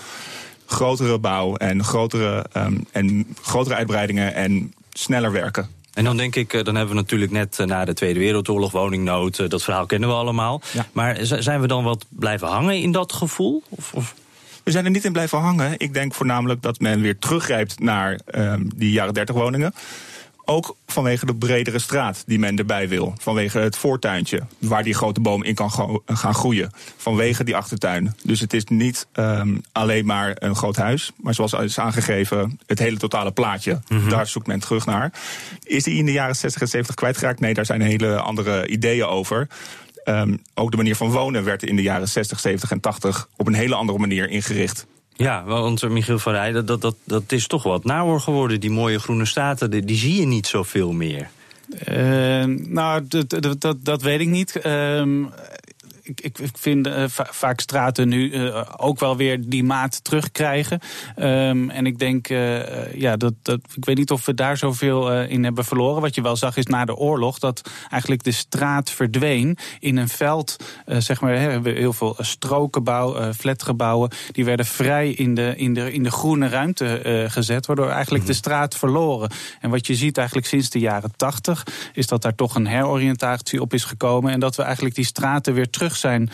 grotere 0.73 1.19
bouw 1.19 1.57
en 1.57 1.85
grotere, 1.85 2.47
um, 2.57 2.87
en 2.93 3.27
grotere 3.43 3.75
uitbreidingen 3.75 4.35
en 4.35 4.75
sneller 4.93 5.33
werken. 5.33 5.69
En 5.95 6.05
dan 6.05 6.17
denk 6.17 6.37
ik, 6.37 6.65
dan 6.65 6.75
hebben 6.75 6.95
we 6.95 7.01
natuurlijk 7.01 7.31
net 7.31 7.59
na 7.65 7.85
de 7.85 7.95
Tweede 7.95 8.19
Wereldoorlog 8.19 8.73
woningnood. 8.73 9.51
Dat 9.51 9.63
verhaal 9.63 9.87
kennen 9.87 10.09
we 10.09 10.15
allemaal. 10.15 10.61
Ja. 10.73 10.87
Maar 10.93 11.17
zijn 11.21 11.61
we 11.61 11.67
dan 11.67 11.85
wat 11.85 12.05
blijven 12.09 12.49
hangen 12.49 12.81
in 12.81 12.93
dat 12.93 13.13
gevoel? 13.13 13.63
Of, 13.69 13.93
of? 13.95 14.15
We 14.63 14.71
zijn 14.71 14.85
er 14.85 14.91
niet 14.91 15.05
in 15.05 15.13
blijven 15.13 15.39
hangen. 15.39 15.75
Ik 15.77 15.95
denk 15.95 16.15
voornamelijk 16.15 16.63
dat 16.63 16.81
men 16.81 17.01
weer 17.01 17.19
teruggrijpt 17.19 17.81
naar 17.81 18.21
um, 18.35 18.71
die 18.77 18.93
jaren 18.93 19.15
30 19.15 19.35
woningen. 19.35 19.75
Ook 20.45 20.77
vanwege 20.87 21.27
de 21.27 21.35
bredere 21.35 21.79
straat 21.79 22.23
die 22.27 22.39
men 22.39 22.57
erbij 22.57 22.89
wil. 22.89 23.15
Vanwege 23.19 23.59
het 23.59 23.77
voortuintje 23.77 24.43
waar 24.59 24.83
die 24.83 24.95
grote 24.95 25.21
boom 25.21 25.45
in 25.45 25.55
kan 25.55 26.01
gaan 26.07 26.35
groeien. 26.35 26.71
Vanwege 26.97 27.45
die 27.45 27.57
achtertuin. 27.57 28.15
Dus 28.25 28.41
het 28.41 28.53
is 28.53 28.65
niet 28.65 29.07
um, 29.13 29.61
alleen 29.73 30.07
maar 30.07 30.37
een 30.39 30.57
groot 30.57 30.77
huis. 30.77 31.13
Maar 31.17 31.35
zoals 31.35 31.53
is 31.53 31.79
aangegeven, 31.79 32.61
het 32.67 32.79
hele 32.79 32.97
totale 32.97 33.33
plaatje. 33.33 33.81
-hmm. 33.87 34.09
Daar 34.09 34.27
zoekt 34.27 34.47
men 34.47 34.61
terug 34.61 34.87
naar. 34.87 35.13
Is 35.63 35.85
die 35.85 35.95
in 35.95 36.07
de 36.07 36.13
jaren 36.13 36.37
60 36.37 36.61
en 36.61 36.69
70 36.69 36.95
kwijtgeraakt? 36.95 37.41
Nee, 37.41 37.55
daar 37.55 37.67
zijn 37.67 37.81
hele 37.81 38.21
andere 38.21 38.67
ideeën 38.67 39.07
over. 39.07 39.49
Um, 40.05 40.43
ook 40.55 40.71
de 40.71 40.77
manier 40.77 40.97
van 40.97 41.11
wonen 41.11 41.45
werd 41.45 41.63
in 41.63 41.77
de 41.77 41.83
jaren 41.83 42.09
60, 42.09 42.41
70 42.41 42.71
en 42.71 42.81
80 42.81 43.29
op 43.37 43.47
een 43.47 43.55
hele 43.55 43.75
andere 43.75 43.99
manier 43.99 44.31
ingericht. 44.31 44.87
Ja, 45.15 45.45
want 45.45 45.89
Michiel 45.89 46.19
van 46.19 46.33
Rij, 46.33 46.53
dat, 46.53 46.81
dat, 46.81 46.97
dat 47.05 47.33
is 47.33 47.47
toch 47.47 47.63
wat 47.63 47.85
nauwer 47.85 48.21
geworden. 48.21 48.61
Die 48.61 48.71
mooie 48.71 48.99
groene 48.99 49.25
staten, 49.25 49.71
die, 49.87 49.97
zie 49.97 50.21
je 50.21 50.27
niet 50.27 50.47
zoveel 50.47 50.93
meer. 50.93 51.29
Uh, 51.89 52.45
nou, 52.45 53.03
dat, 53.09 53.61
dat, 53.61 53.77
dat 53.85 54.03
weet 54.03 54.21
ik 54.21 54.29
niet. 54.29 54.61
Uh, 54.67 55.03
ik, 56.13 56.21
ik, 56.21 56.39
ik 56.39 56.57
vind 56.59 56.87
uh, 56.87 57.05
va 57.09 57.27
vaak 57.31 57.61
straten 57.61 58.09
nu 58.09 58.31
uh, 58.31 58.63
ook 58.77 59.01
wel 59.01 59.17
weer 59.17 59.49
die 59.49 59.65
maat 59.65 60.05
terugkrijgen. 60.05 60.81
Um, 61.17 61.71
en 61.71 61.87
ik 61.87 61.99
denk, 61.99 62.29
uh, 62.29 62.95
ja, 62.95 63.17
dat, 63.17 63.35
dat, 63.43 63.61
ik 63.75 63.85
weet 63.85 63.97
niet 63.97 64.11
of 64.11 64.27
we 64.27 64.35
daar 64.35 64.57
zoveel 64.57 65.23
in 65.23 65.45
hebben 65.45 65.65
verloren. 65.65 66.03
Wat 66.03 66.15
je 66.15 66.23
wel 66.23 66.37
zag 66.37 66.57
is 66.57 66.67
na 66.67 66.85
de 66.85 66.97
oorlog 66.97 67.39
dat 67.39 67.71
eigenlijk 67.91 68.23
de 68.23 68.33
straat 68.33 68.91
verdween 68.91 69.57
in 69.81 69.97
een 69.97 70.09
veld. 70.09 70.57
zeg 70.87 71.21
maar, 71.21 71.35
heel 71.63 71.93
veel 71.93 72.17
strokenbouw, 72.19 73.33
flatgebouwen. 73.33 74.11
Die 74.33 74.45
werden 74.45 74.67
vrij 74.67 75.11
in 75.11 75.35
de, 75.35 75.55
in 75.57 75.75
de, 75.75 75.93
in 75.93 76.03
de 76.03 76.11
groene 76.11 76.49
ruimte 76.49 77.27
gezet, 77.29 77.67
waardoor 77.67 77.91
eigenlijk 77.91 78.27
de 78.27 78.33
straat 78.33 78.77
verloren. 78.77 79.31
En 79.61 79.71
wat 79.71 79.87
je 79.87 79.95
ziet 79.95 80.19
eigenlijk 80.19 80.47
sinds 80.47 80.71
de 80.71 80.79
jaren 80.79 81.13
tachtig, 81.17 81.67
is 81.93 82.07
dat 82.07 82.23
daar 82.23 82.35
toch 82.35 82.55
een 82.55 82.67
heroriëntatie 82.67 83.61
op 83.61 83.75
is 83.75 83.85
gekomen. 83.85 84.33
En 84.33 84.41
dat 84.41 84.57
we 84.57 84.63
eigenlijk 84.63 84.95
die 84.95 85.05
straten 85.05 85.55
weer 85.55 85.71
terug 85.71 85.97
zijn 86.03 86.31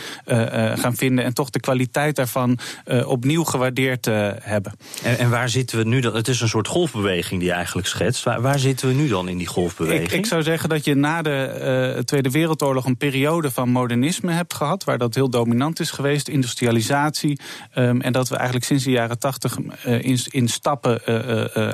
gaan 0.79 0.97
vinden 0.97 1.25
en 1.25 1.35
toch 1.35 1.51
de 1.51 1.61
kwaliteit 1.61 2.17
daarvan 2.17 2.59
opnieuw 3.05 3.45
gewaardeerd 3.45 4.05
hebben. 4.41 4.73
En, 5.03 5.19
en, 5.19 5.31
waar 5.31 5.49
zitten 5.49 5.79
we 5.79 5.85
nu 5.85 6.01
dan? 6.01 6.15
Het 6.15 6.29
is 6.29 6.41
een 6.41 6.49
soort 6.49 6.69
golfbeweging 6.69 7.41
die 7.41 7.49
je 7.49 7.55
eigenlijk 7.55 7.87
schetst. 7.87 8.25
Waar, 8.25 8.41
waar 8.41 8.59
zitten 8.59 8.89
we 8.89 8.95
nu 8.95 9.09
dan 9.09 9.29
in 9.29 9.39
die 9.39 9.47
golfbeweging? 9.47 10.11
Ik, 10.11 10.13
ik 10.13 10.27
zou 10.27 10.43
zeggen 10.43 10.69
dat 10.69 10.85
je 10.85 10.95
na 10.95 11.23
de 11.23 12.03
Tweede 12.05 12.31
Wereldoorlog 12.31 12.85
een 12.85 12.97
periode 12.97 13.51
van 13.51 13.69
modernisme 13.69 14.33
hebt 14.33 14.55
gehad, 14.55 14.85
waar 14.85 14.99
dat 14.99 15.15
heel 15.15 15.31
dominant 15.31 15.81
is 15.81 15.91
geweest, 15.91 16.29
industrialisatie. 16.29 17.41
Um, 17.75 18.01
en 18.01 18.13
dat 18.13 18.29
we 18.29 18.37
eigenlijk 18.37 18.67
sinds 18.67 18.85
de 18.85 18.91
jaren 18.91 19.19
tachtig 19.19 19.57
in, 19.85 20.19
in 20.25 20.49
stappen 20.49 21.05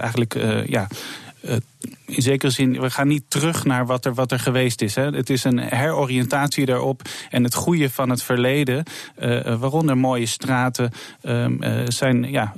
eigenlijk 0.01 0.35
ja, 0.67 0.89
in 2.07 2.23
zekere 2.23 2.51
zin, 2.51 2.81
we 2.81 2.91
gaan 2.91 3.09
niet 3.09 3.25
terug 3.29 3.65
naar 3.65 3.87
wat 3.87 4.05
er, 4.05 4.15
wat 4.15 4.33
er 4.33 4.39
geweest 4.39 4.83
is. 4.83 4.95
Hè. 4.95 5.11
Het 5.11 5.31
is 5.31 5.45
een 5.45 5.59
heroriëntatie 5.59 6.67
daarop. 6.67 7.03
En 7.31 7.45
het 7.45 7.55
goede 7.55 7.91
van 7.91 8.11
het 8.11 8.23
verleden, 8.23 8.85
uh, 9.19 9.55
waaronder 9.59 9.99
mooie 9.99 10.27
straten, 10.27 10.91
uh, 11.23 11.47
zijn 11.89 12.31
ja, 12.31 12.55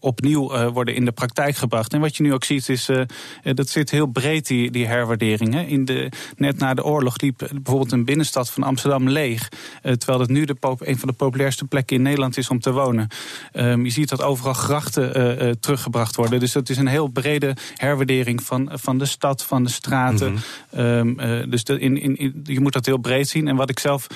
opnieuw 0.00 0.54
uh, 0.54 0.68
worden 0.68 0.94
in 0.94 1.04
de 1.04 1.12
praktijk 1.12 1.56
gebracht. 1.56 1.92
En 1.92 2.00
wat 2.00 2.16
je 2.16 2.22
nu 2.22 2.32
ook 2.32 2.44
ziet 2.44 2.68
is, 2.68 2.88
uh, 2.88 3.00
dat 3.42 3.68
zit 3.68 3.90
heel 3.90 4.06
breed, 4.06 4.46
die, 4.46 4.70
die 4.70 4.86
herwaarderingen. 4.86 5.68
In 5.68 5.84
de, 5.84 6.10
net 6.36 6.58
na 6.58 6.74
de 6.74 6.84
oorlog 6.84 7.20
liep 7.20 7.38
bijvoorbeeld 7.38 7.92
een 7.92 8.04
binnenstad 8.04 8.50
van 8.50 8.62
Amsterdam 8.62 9.08
leeg. 9.08 9.48
Uh, 9.82 9.92
terwijl 9.92 10.20
het 10.20 10.30
nu 10.30 10.44
de 10.44 10.56
een 10.60 10.98
van 10.98 11.08
de 11.08 11.14
populairste 11.14 11.64
plekken 11.64 11.96
in 11.96 12.02
Nederland 12.02 12.36
is 12.36 12.48
om 12.48 12.60
te 12.60 12.72
wonen. 12.72 13.08
Um, 13.52 13.84
je 13.84 13.90
ziet 13.90 14.08
dat 14.08 14.22
overal 14.22 14.52
grachten 14.52 15.60
teruggebracht 15.60 16.16
worden. 16.16 16.40
Dus 16.40 16.52
dat 16.52 16.68
is 16.68 16.76
een 16.76 16.86
heel 16.86 17.08
brede 17.08 17.56
herwaardering 17.74 18.42
van, 18.42 18.70
van 18.72 18.98
de 18.98 19.04
stad, 19.04 19.44
van 19.44 19.64
de 19.64 19.70
straten. 19.70 20.32
Mm 20.32 20.38
-hmm. 20.70 21.18
um, 21.20 21.50
dus 21.50 21.64
de, 21.64 21.78
in, 21.78 22.18
in, 22.18 22.42
je 22.44 22.60
moet 22.60 22.72
dat 22.72 22.86
heel 22.86 22.98
breed 22.98 23.28
zien. 23.28 23.48
En 23.48 23.56
wat 23.56 23.70
ik 23.70 23.78
zelf 23.78 24.06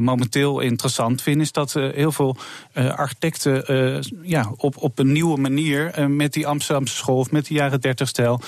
momenteel 0.00 0.60
interessant 0.60 1.22
vind, 1.22 1.40
is 1.40 1.52
dat 1.52 1.72
heel 1.72 2.12
veel 2.12 2.36
architecten 2.72 3.64
ja, 4.22 4.52
op, 4.56 4.76
op 4.76 4.98
een 4.98 5.12
nieuwe 5.16 5.40
manier 5.40 5.98
uh, 5.98 6.06
met 6.06 6.32
die 6.32 6.46
Amsterdamse 6.46 6.94
school 6.94 7.18
of 7.18 7.30
met 7.30 7.46
de 7.46 7.54
jaren 7.54 7.80
30 7.80 8.08
stijl. 8.08 8.40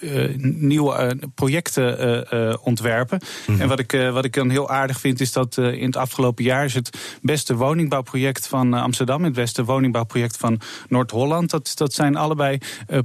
Uh, 0.00 0.28
uh, 0.28 0.34
nieuwe 0.40 1.04
uh, 1.04 1.28
projecten 1.34 2.26
uh, 2.34 2.54
ontwerpen. 2.62 3.20
Mhm. 3.46 3.60
En 3.60 3.68
wat 3.68 3.78
ik, 3.78 3.92
wat 4.12 4.24
ik 4.24 4.32
dan 4.32 4.50
heel 4.50 4.70
aardig 4.70 5.00
vind, 5.00 5.20
is 5.20 5.32
dat 5.32 5.56
in 5.56 5.86
het 5.86 5.96
afgelopen 5.96 6.44
jaar 6.44 6.64
is 6.64 6.74
het 6.74 7.18
beste 7.22 7.56
woningbouwproject 7.56 8.46
van 8.46 8.74
Amsterdam, 8.74 9.24
het 9.24 9.32
beste 9.32 9.64
woningbouwproject 9.64 10.36
van 10.36 10.60
Noord-Holland. 10.88 11.50
Dat, 11.50 11.72
dat 11.74 11.92
zijn 11.92 12.16
allebei 12.16 12.58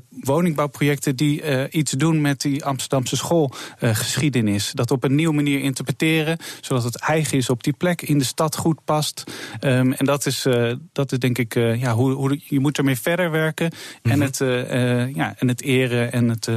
woningbouwprojecten 0.09 1.15
die 1.15 1.69
iets 1.69 1.91
doen 1.91 2.21
met 2.21 2.41
die 2.41 2.65
Amsterdamse 2.65 3.15
schoolgeschiedenis. 3.15 4.71
dat 4.71 4.91
op 4.91 5.03
een 5.03 5.15
nieuwe 5.15 5.33
manier 5.33 5.59
interpreteren, 5.59 6.37
zodat 6.61 6.83
het 6.83 6.99
eigen 6.99 7.37
is 7.37 7.49
op 7.49 7.63
die 7.63 7.73
plek, 7.73 8.01
in 8.01 8.17
de 8.17 8.25
stad 8.25 8.55
goed 8.55 8.79
past. 8.85 9.23
Um, 9.61 9.93
en 9.93 10.05
dat 10.05 10.25
is, 10.25 10.47
dat 10.91 11.11
is 11.11 11.19
denk 11.19 11.37
ik, 11.37 11.53
ja, 11.53 11.93
hoe, 11.93 12.11
hoe, 12.11 12.39
je 12.43 12.59
moet 12.59 12.77
ermee 12.77 12.99
verder 12.99 13.31
werken. 13.31 13.71
en, 14.01 14.17
mhm. 14.17 14.21
het, 14.21 14.37
ja, 15.15 15.33
en 15.37 15.47
het 15.47 15.61
eren 15.61 16.11
en 16.11 16.29
het 16.29 16.49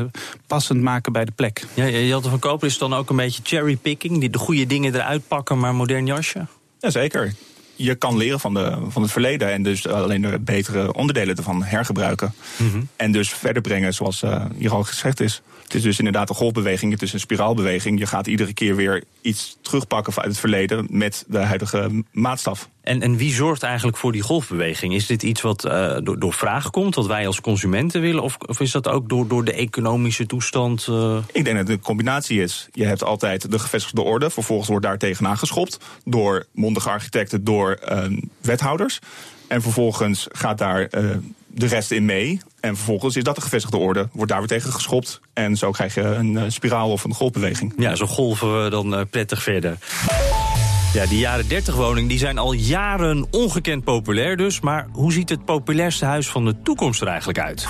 passend 0.46 0.82
maken 0.82 1.12
bij 1.12 1.24
de 1.24 1.32
plek. 1.32 1.66
Ja, 1.74 1.88
Jelte 1.88 2.28
van 2.28 2.38
Koper 2.38 2.66
is 2.66 2.78
dan 2.78 2.94
ook 2.94 3.10
een 3.10 3.16
beetje 3.16 3.42
cherrypicking, 3.44 4.20
die 4.20 4.30
de 4.30 4.38
goede 4.38 4.66
dingen 4.66 4.94
eruit 4.94 5.28
pakken, 5.28 5.58
maar 5.58 5.74
modern 5.74 6.06
jasje? 6.06 6.46
Jazeker. 6.78 7.34
Je 7.74 7.94
kan 7.94 8.16
leren 8.16 8.40
van, 8.40 8.54
de, 8.54 8.76
van 8.88 9.02
het 9.02 9.10
verleden 9.10 9.52
en 9.52 9.62
dus 9.62 9.86
alleen 9.86 10.22
de 10.22 10.38
betere 10.38 10.92
onderdelen 10.92 11.36
ervan 11.36 11.62
hergebruiken. 11.62 12.34
Mhm. 12.56 12.82
En 12.96 13.12
dus 13.12 13.28
verder 13.28 13.62
brengen 13.62 13.94
zoals 13.94 14.22
uh, 14.22 14.44
hier 14.58 14.72
al 14.72 14.84
gezegd 14.84 15.20
is. 15.20 15.42
Het 15.62 15.74
is 15.74 15.82
dus 15.82 15.98
inderdaad 15.98 16.28
een 16.28 16.34
golfbeweging, 16.34 16.92
het 16.92 17.02
is 17.02 17.12
een 17.12 17.20
spiraalbeweging. 17.20 17.98
Je 17.98 18.06
gaat 18.06 18.26
iedere 18.26 18.52
keer 18.52 18.76
weer 18.76 19.04
iets 19.20 19.56
terugpakken 19.60 20.14
uit 20.16 20.26
het 20.26 20.38
verleden 20.38 20.86
met 20.90 21.24
de 21.28 21.38
huidige 21.38 22.04
maatstaf. 22.12 22.68
En, 22.86 23.02
en 23.02 23.16
wie 23.16 23.34
zorgt 23.34 23.62
eigenlijk 23.62 23.96
voor 23.96 24.12
die 24.12 24.22
golfbeweging? 24.22 24.94
Is 24.94 25.06
dit 25.06 25.22
iets 25.22 25.40
wat 25.40 25.64
uh, 25.64 25.96
door, 26.02 26.18
door 26.18 26.32
vraag 26.32 26.70
komt, 26.70 26.94
wat 26.94 27.06
wij 27.06 27.26
als 27.26 27.40
consumenten 27.40 28.00
willen? 28.00 28.22
Of, 28.22 28.36
of 28.36 28.60
is 28.60 28.70
dat 28.70 28.88
ook 28.88 29.08
door, 29.08 29.28
door 29.28 29.44
de 29.44 29.52
economische 29.52 30.26
toestand? 30.26 30.86
Uh... 30.90 31.16
Ik 31.32 31.44
denk 31.44 31.56
dat 31.56 31.68
het 31.68 31.76
een 31.76 31.80
combinatie 31.80 32.42
is. 32.42 32.68
Je 32.72 32.84
hebt 32.84 33.04
altijd 33.04 33.50
de 33.50 33.58
gevestigde 33.58 34.02
orde, 34.02 34.30
vervolgens 34.30 34.68
wordt 34.68 34.84
daar 34.84 34.98
tegenaan 34.98 35.38
geschopt 35.38 35.78
door 36.04 36.46
mondige 36.52 36.88
architecten, 36.88 37.44
door 37.44 37.78
uh, 37.88 38.20
wethouders. 38.40 38.98
En 39.48 39.62
vervolgens 39.62 40.26
gaat 40.32 40.58
daar 40.58 40.88
de 41.46 41.66
rest 41.66 41.90
in 41.90 42.04
mee. 42.04 42.40
En 42.60 42.76
vervolgens 42.76 43.16
is 43.16 43.22
dat 43.22 43.34
de 43.34 43.40
gevestigde 43.40 43.76
orde. 43.76 44.08
Wordt 44.12 44.30
daar 44.30 44.40
weer 44.40 44.48
tegen 44.48 44.72
geschopt. 44.72 45.20
En 45.32 45.56
zo 45.56 45.70
krijg 45.70 45.94
je 45.94 46.02
een 46.02 46.52
spiraal 46.52 46.90
of 46.90 47.04
een 47.04 47.14
golfbeweging. 47.14 47.74
Ja, 47.78 47.94
zo 47.94 48.06
golven 48.06 48.64
we 48.64 48.70
dan 48.70 49.06
prettig 49.10 49.42
verder. 49.42 49.78
Ja, 50.96 51.06
die 51.06 51.18
jaren 51.18 51.48
30 51.48 51.74
woningen 51.74 52.08
die 52.08 52.18
zijn 52.18 52.38
al 52.38 52.52
jaren 52.52 53.26
ongekend 53.30 53.84
populair 53.84 54.36
dus. 54.36 54.60
Maar 54.60 54.86
hoe 54.92 55.12
ziet 55.12 55.28
het 55.28 55.44
populairste 55.44 56.04
huis 56.04 56.28
van 56.28 56.44
de 56.44 56.62
toekomst 56.62 57.00
er 57.00 57.06
eigenlijk 57.06 57.38
uit? 57.38 57.66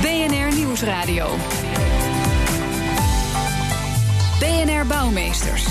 BNR 0.00 0.56
Nieuwsradio. 0.56 1.26
BNR 4.38 4.86
Bouwmeesters. 4.86 5.66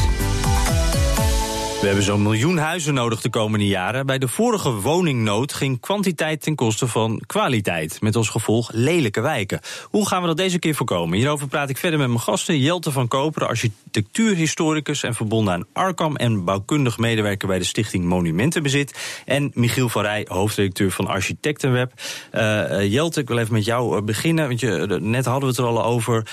We 1.88 1.94
hebben 1.94 2.12
zo'n 2.12 2.22
miljoen 2.22 2.58
huizen 2.58 2.94
nodig 2.94 3.22
de 3.22 3.30
komende 3.30 3.68
jaren. 3.68 4.06
Bij 4.06 4.18
de 4.18 4.28
vorige 4.28 4.72
woningnood 4.72 5.54
ging 5.54 5.80
kwantiteit 5.80 6.42
ten 6.42 6.56
koste 6.56 6.88
van 6.88 7.22
kwaliteit. 7.26 8.02
Met 8.02 8.16
als 8.16 8.30
gevolg 8.30 8.70
lelijke 8.74 9.22
wijken. 9.22 9.60
Hoe 9.84 10.08
gaan 10.08 10.22
we 10.22 10.28
dat 10.28 10.38
deze 10.38 10.60
keer 10.60 10.76
voorkomen? 10.76 11.18
Hierover 11.18 11.48
praat 11.48 11.70
ik 11.70 11.78
verder 11.78 12.00
met 12.00 12.08
mijn 12.08 12.20
gasten. 12.20 12.60
Jelte 12.60 12.92
van 12.92 13.08
Koperen, 13.08 13.48
architectuurhistoricus 13.48 15.04
en 15.04 15.14
verbonden 15.14 15.54
aan 15.54 15.66
Arkham... 15.74 16.16
en 16.16 16.44
bouwkundig 16.44 16.98
medewerker 16.98 17.48
bij 17.48 17.58
de 17.58 17.64
stichting 17.64 18.06
Monumentenbezit. 18.06 19.22
En 19.26 19.52
Michiel 19.54 19.90
van 19.90 20.02
Rij, 20.02 20.26
hoofdredacteur 20.30 20.92
van 20.92 21.08
Architectenweb. 21.08 21.92
Uh, 22.34 22.92
Jelte, 22.92 23.20
ik 23.20 23.28
wil 23.28 23.38
even 23.38 23.54
met 23.54 23.66
jou 23.66 24.02
beginnen. 24.02 24.48
Want 24.48 24.60
je, 24.60 24.98
net 25.02 25.26
hadden 25.26 25.44
we 25.44 25.56
het 25.56 25.58
er 25.58 25.66
al 25.66 25.84
over. 25.84 26.28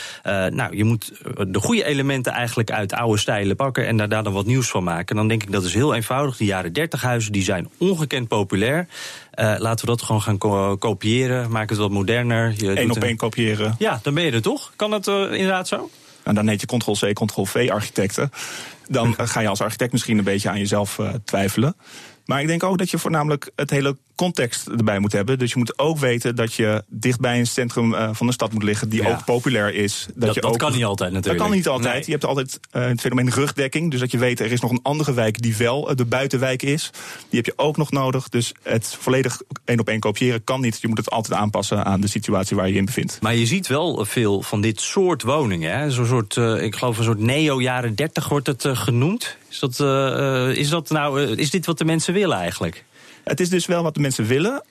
Nou, 0.51 0.77
je 0.77 0.85
moet 0.85 1.13
de 1.49 1.61
goede 1.61 1.85
elementen 1.85 2.33
eigenlijk 2.33 2.71
uit 2.71 2.93
oude 2.93 3.19
stijlen 3.19 3.57
pakken... 3.57 3.87
en 3.87 3.97
daar, 3.97 4.09
daar 4.09 4.23
dan 4.23 4.33
wat 4.33 4.47
nieuws 4.47 4.69
van 4.69 4.85
maken. 4.85 5.17
Dan 5.17 5.29
denk 5.29 5.43
dat 5.51 5.65
is 5.65 5.75
heel 5.75 5.95
eenvoudig. 5.95 6.37
Die 6.37 6.47
jaren 6.47 6.73
30 6.73 7.03
huizen 7.03 7.33
die 7.33 7.43
zijn 7.43 7.69
ongekend 7.79 8.29
populair. 8.29 8.87
Uh, 9.35 9.55
laten 9.59 9.85
we 9.85 9.91
dat 9.91 10.03
gewoon 10.03 10.23
gaan 10.23 10.39
kopiëren. 10.79 11.51
Maak 11.51 11.69
het 11.69 11.79
wat 11.79 11.91
moderner. 11.91 12.55
Eén 12.59 12.91
op 12.91 13.03
één 13.03 13.17
kopiëren. 13.17 13.75
Ja, 13.79 14.01
dan 14.03 14.15
ben 14.15 14.25
je 14.25 14.31
er 14.31 14.43
toch? 14.43 14.73
Kan 14.77 14.93
het 14.93 15.07
uh, 15.07 15.33
inderdaad 15.33 15.69
zo? 15.69 15.91
En 16.23 16.35
dan 16.35 16.49
heet 16.49 16.61
je 16.61 16.67
Ctrl-C, 16.67 17.13
Ctrl-V 17.13 17.71
architecten. 17.71 18.31
Dan 18.89 19.15
ga 19.29 19.41
je 19.41 19.49
als 19.49 19.61
architect 19.61 19.93
misschien 19.93 20.19
een 20.19 20.25
beetje 20.25 20.49
aan 20.49 20.59
jezelf 20.59 20.99
uh, 20.99 21.09
twijfelen. 21.25 21.77
Maar 22.25 22.41
ik 22.41 22.47
denk 22.47 22.63
ook 22.63 22.79
dat 22.79 22.91
je 22.91 22.99
voornamelijk 22.99 23.51
het 23.57 23.71
hele 23.71 23.97
context 24.15 24.67
erbij 24.67 24.99
moet 24.99 25.13
hebben. 25.13 25.39
Dus 25.39 25.53
je 25.53 25.59
moet 25.59 25.79
ook 25.79 25.99
weten 25.99 26.37
dat 26.37 26.55
je 26.55 26.85
dichtbij 26.89 27.39
een 27.39 27.47
centrum 27.47 27.93
uh, 27.93 28.09
van 28.13 28.27
de 28.27 28.33
stad 28.33 28.53
moet 28.53 28.63
liggen 28.63 28.89
die 28.89 29.09
ook 29.09 29.25
populair 29.25 29.75
is. 29.75 30.07
Dat, 30.07 30.27
dat, 30.27 30.35
je 30.35 30.41
dat 30.41 30.51
ook, 30.51 30.59
kan 30.59 30.73
niet 30.73 30.85
altijd 30.85 31.13
natuurlijk. 31.13 31.39
Dat 31.39 31.49
kan 31.49 31.57
niet 31.57 31.69
altijd. 31.69 31.95
Nee. 31.95 32.05
Je 32.05 32.11
hebt 32.11 32.25
altijd 32.25 32.61
uh, 32.73 32.87
het 32.87 33.01
fenomeen 33.01 33.31
rugdekking. 33.31 33.91
Dus 33.91 34.01
dat 34.01 34.11
je 34.11 34.19
weet 34.19 34.41
er 34.41 34.53
is 34.53 34.61
nog 34.61 34.71
een 34.71 34.83
andere 34.83 35.15
wijk 35.15 35.43
die 35.43 35.57
wel 35.57 35.91
uh, 35.91 35.97
de 35.97 36.05
buitenwijk 36.05 36.63
is. 36.63 36.91
Die 37.29 37.43
heb 37.43 37.47
je 37.47 37.53
ook 37.57 37.77
nog 37.77 37.91
nodig. 37.91 38.29
Dus 38.29 38.53
het 38.63 38.97
volledig 39.01 39.41
één 39.65 39.81
op 39.81 39.89
één 39.89 40.01
kopiëren 40.01 40.45
kan 40.45 40.61
niet. 40.61 40.81
Je 40.81 40.89
moet 40.89 40.99
het 40.99 41.11
altijd 41.11 41.39
aanpassen 41.39 41.85
aan 41.85 42.01
de 42.01 42.09
situatie 42.09 42.57
waar 42.57 42.67
je 42.67 42.73
je 42.73 42.79
in 42.79 42.85
bevindt. 42.85 43.19
Maar 43.21 43.35
je 43.35 43.47
ziet 43.47 43.67
wel 43.67 44.05
veel 44.05 44.43
van 44.43 44.61
dit 44.61 44.81
soort 44.81 45.23
woningen. 45.23 45.93
Zo'n 45.93 46.07
soort, 46.07 46.37
ik 46.37 46.77
geloof 46.77 46.99
een 46.99 47.05
soort 47.05 47.19
neo 47.19 47.61
jaren 47.61 47.95
30 47.95 48.29
wordt 48.29 48.47
het 48.47 48.67
genoemd. 48.73 49.37
Is 49.49 49.59
dat, 49.59 49.81
is 50.57 50.69
dat 50.69 50.91
nou, 50.91 51.21
is 51.37 51.51
dit 51.51 51.67
wat 51.67 51.79
de 51.79 51.85
mensen 51.85 52.15
willen 52.15 52.37
eigenlijk? 52.37 52.85
Het 53.25 53.41
is 53.41 53.49
dus 53.49 53.67
wel 53.67 53.83
wat 53.83 53.95
de 53.95 54.01
mensen 54.01 54.27
willen. 54.27 54.63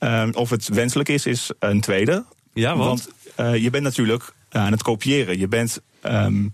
Uh, 0.00 0.28
of 0.32 0.50
het 0.50 0.68
wenselijk 0.68 1.08
is, 1.08 1.26
is 1.26 1.50
een 1.58 1.80
tweede. 1.80 2.24
Ja, 2.52 2.76
want? 2.76 3.08
want 3.36 3.54
uh, 3.54 3.62
je 3.62 3.70
bent 3.70 3.82
natuurlijk 3.82 4.32
aan 4.50 4.72
het 4.72 4.82
kopiëren. 4.82 5.38
Je 5.38 5.48
bent 5.48 5.80
um, 6.02 6.52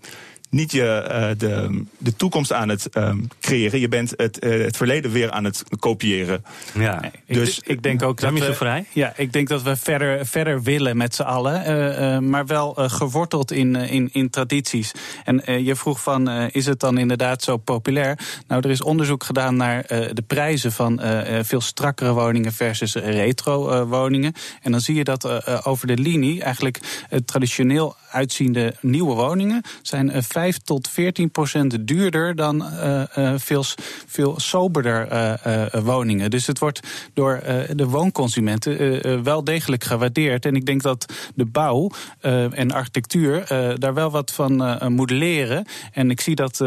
niet 0.54 0.72
je, 0.72 1.08
uh, 1.08 1.38
de, 1.38 1.82
de 1.98 2.16
toekomst 2.16 2.52
aan 2.52 2.68
het 2.68 2.88
um, 2.96 3.28
creëren. 3.40 3.80
Je 3.80 3.88
bent 3.88 4.12
het, 4.16 4.44
uh, 4.44 4.64
het 4.64 4.76
verleden 4.76 5.10
weer 5.10 5.30
aan 5.30 5.44
het 5.44 5.64
kopiëren. 5.78 6.44
Ja, 6.74 7.10
dus 7.26 7.58
ik, 7.58 7.68
ik 7.68 7.82
denk 7.82 8.02
ook 8.02 8.20
dat 8.20 8.32
we, 8.32 8.54
vrij. 8.54 8.84
Ja, 8.92 9.12
ik 9.16 9.32
denk 9.32 9.48
dat 9.48 9.62
we 9.62 9.76
verder, 9.76 10.26
verder 10.26 10.62
willen 10.62 10.96
met 10.96 11.14
z'n 11.14 11.22
allen. 11.22 11.62
Uh, 11.70 12.18
maar 12.18 12.46
wel 12.46 12.74
geworteld 12.76 13.52
in, 13.52 13.76
in, 13.76 14.08
in 14.12 14.30
tradities. 14.30 14.92
En 15.24 15.64
je 15.64 15.76
vroeg 15.76 16.02
van, 16.02 16.30
is 16.30 16.66
het 16.66 16.80
dan 16.80 16.98
inderdaad 16.98 17.42
zo 17.42 17.56
populair? 17.56 18.18
Nou, 18.48 18.62
er 18.62 18.70
is 18.70 18.82
onderzoek 18.82 19.24
gedaan 19.24 19.56
naar 19.56 19.86
de 19.86 20.24
prijzen 20.26 20.72
van 20.72 21.00
veel 21.42 21.60
strakkere 21.60 22.12
woningen 22.12 22.52
versus 22.52 22.94
retro 22.94 23.86
woningen. 23.86 24.32
En 24.62 24.70
dan 24.70 24.80
zie 24.80 24.94
je 24.94 25.04
dat 25.04 25.46
over 25.66 25.86
de 25.86 25.96
linie 25.96 26.42
eigenlijk 26.42 27.06
traditioneel 27.24 27.96
uitziende 28.10 28.74
nieuwe 28.80 29.14
woningen 29.14 29.62
zijn 29.82 30.22
5 30.22 30.43
tot 30.52 30.88
14 30.88 31.30
procent 31.30 31.86
duurder 31.88 32.34
dan 32.34 32.56
uh, 32.56 33.32
veel, 33.36 33.64
veel 34.06 34.40
soberder 34.40 35.12
uh, 35.12 35.82
woningen. 35.82 36.30
Dus 36.30 36.46
het 36.46 36.58
wordt 36.58 36.80
door 37.14 37.40
de 37.74 37.86
woonconsumenten 37.86 39.22
wel 39.24 39.44
degelijk 39.44 39.84
gewaardeerd. 39.84 40.46
En 40.46 40.54
ik 40.54 40.66
denk 40.66 40.82
dat 40.82 41.12
de 41.34 41.44
bouw 41.44 41.90
en 42.20 42.72
architectuur 42.72 43.44
daar 43.78 43.94
wel 43.94 44.10
wat 44.10 44.32
van 44.32 44.78
moet 44.92 45.10
leren. 45.10 45.66
En 45.92 46.10
ik 46.10 46.20
zie 46.20 46.34
dat 46.34 46.60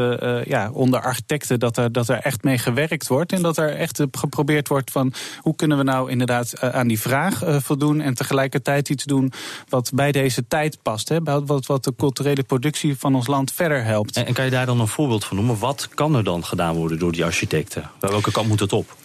ja, 0.44 0.70
onder 0.72 1.02
architecten 1.02 1.60
dat 1.60 1.78
er, 1.78 1.92
dat 1.92 2.10
er 2.10 2.20
echt 2.20 2.44
mee 2.44 2.58
gewerkt 2.58 3.08
wordt. 3.08 3.32
En 3.34 3.42
dat 3.42 3.58
er 3.58 3.76
echt 3.76 4.04
geprobeerd 4.12 4.68
wordt 4.68 4.92
van 4.92 5.14
hoe 5.40 5.56
kunnen 5.56 5.78
we 5.78 5.84
nou 5.84 6.12
inderdaad 6.12 6.62
aan 6.62 6.88
die 6.88 7.00
vraag 7.00 7.44
voldoen. 7.64 8.02
En 8.02 8.14
tegelijkertijd 8.14 8.90
iets 8.90 9.04
doen 9.04 9.32
wat 9.70 9.92
bij 9.94 10.12
deze 10.12 10.48
tijd 10.48 10.78
past. 10.82 11.10
Hè? 11.10 11.24
Wat, 11.24 11.66
wat 11.66 11.84
de 11.84 11.94
culturele 11.98 12.44
productie 12.44 12.98
van 12.98 13.16
ons 13.16 13.28
land 13.28 13.52
verder 13.52 13.67
helpt. 13.76 14.16
En, 14.18 14.34
kan 14.34 14.46
je 14.46 14.52
daar 14.52 14.66
dan 14.66 14.80
een 14.80 14.88
voorbeeld 14.88 15.26
van 15.26 15.36
noemen? 15.38 15.60
Wat 15.60 15.90
kan 15.94 16.16
er 16.16 16.24
dan 16.24 16.46
gedaan 16.46 16.76
worden 16.76 17.00
door 17.00 17.12
die 17.12 17.26
architecten? 17.26 17.90
Welke 18.00 18.32
kant 18.32 18.48
moet 18.48 18.60
het 18.60 18.74
op? 18.74 18.96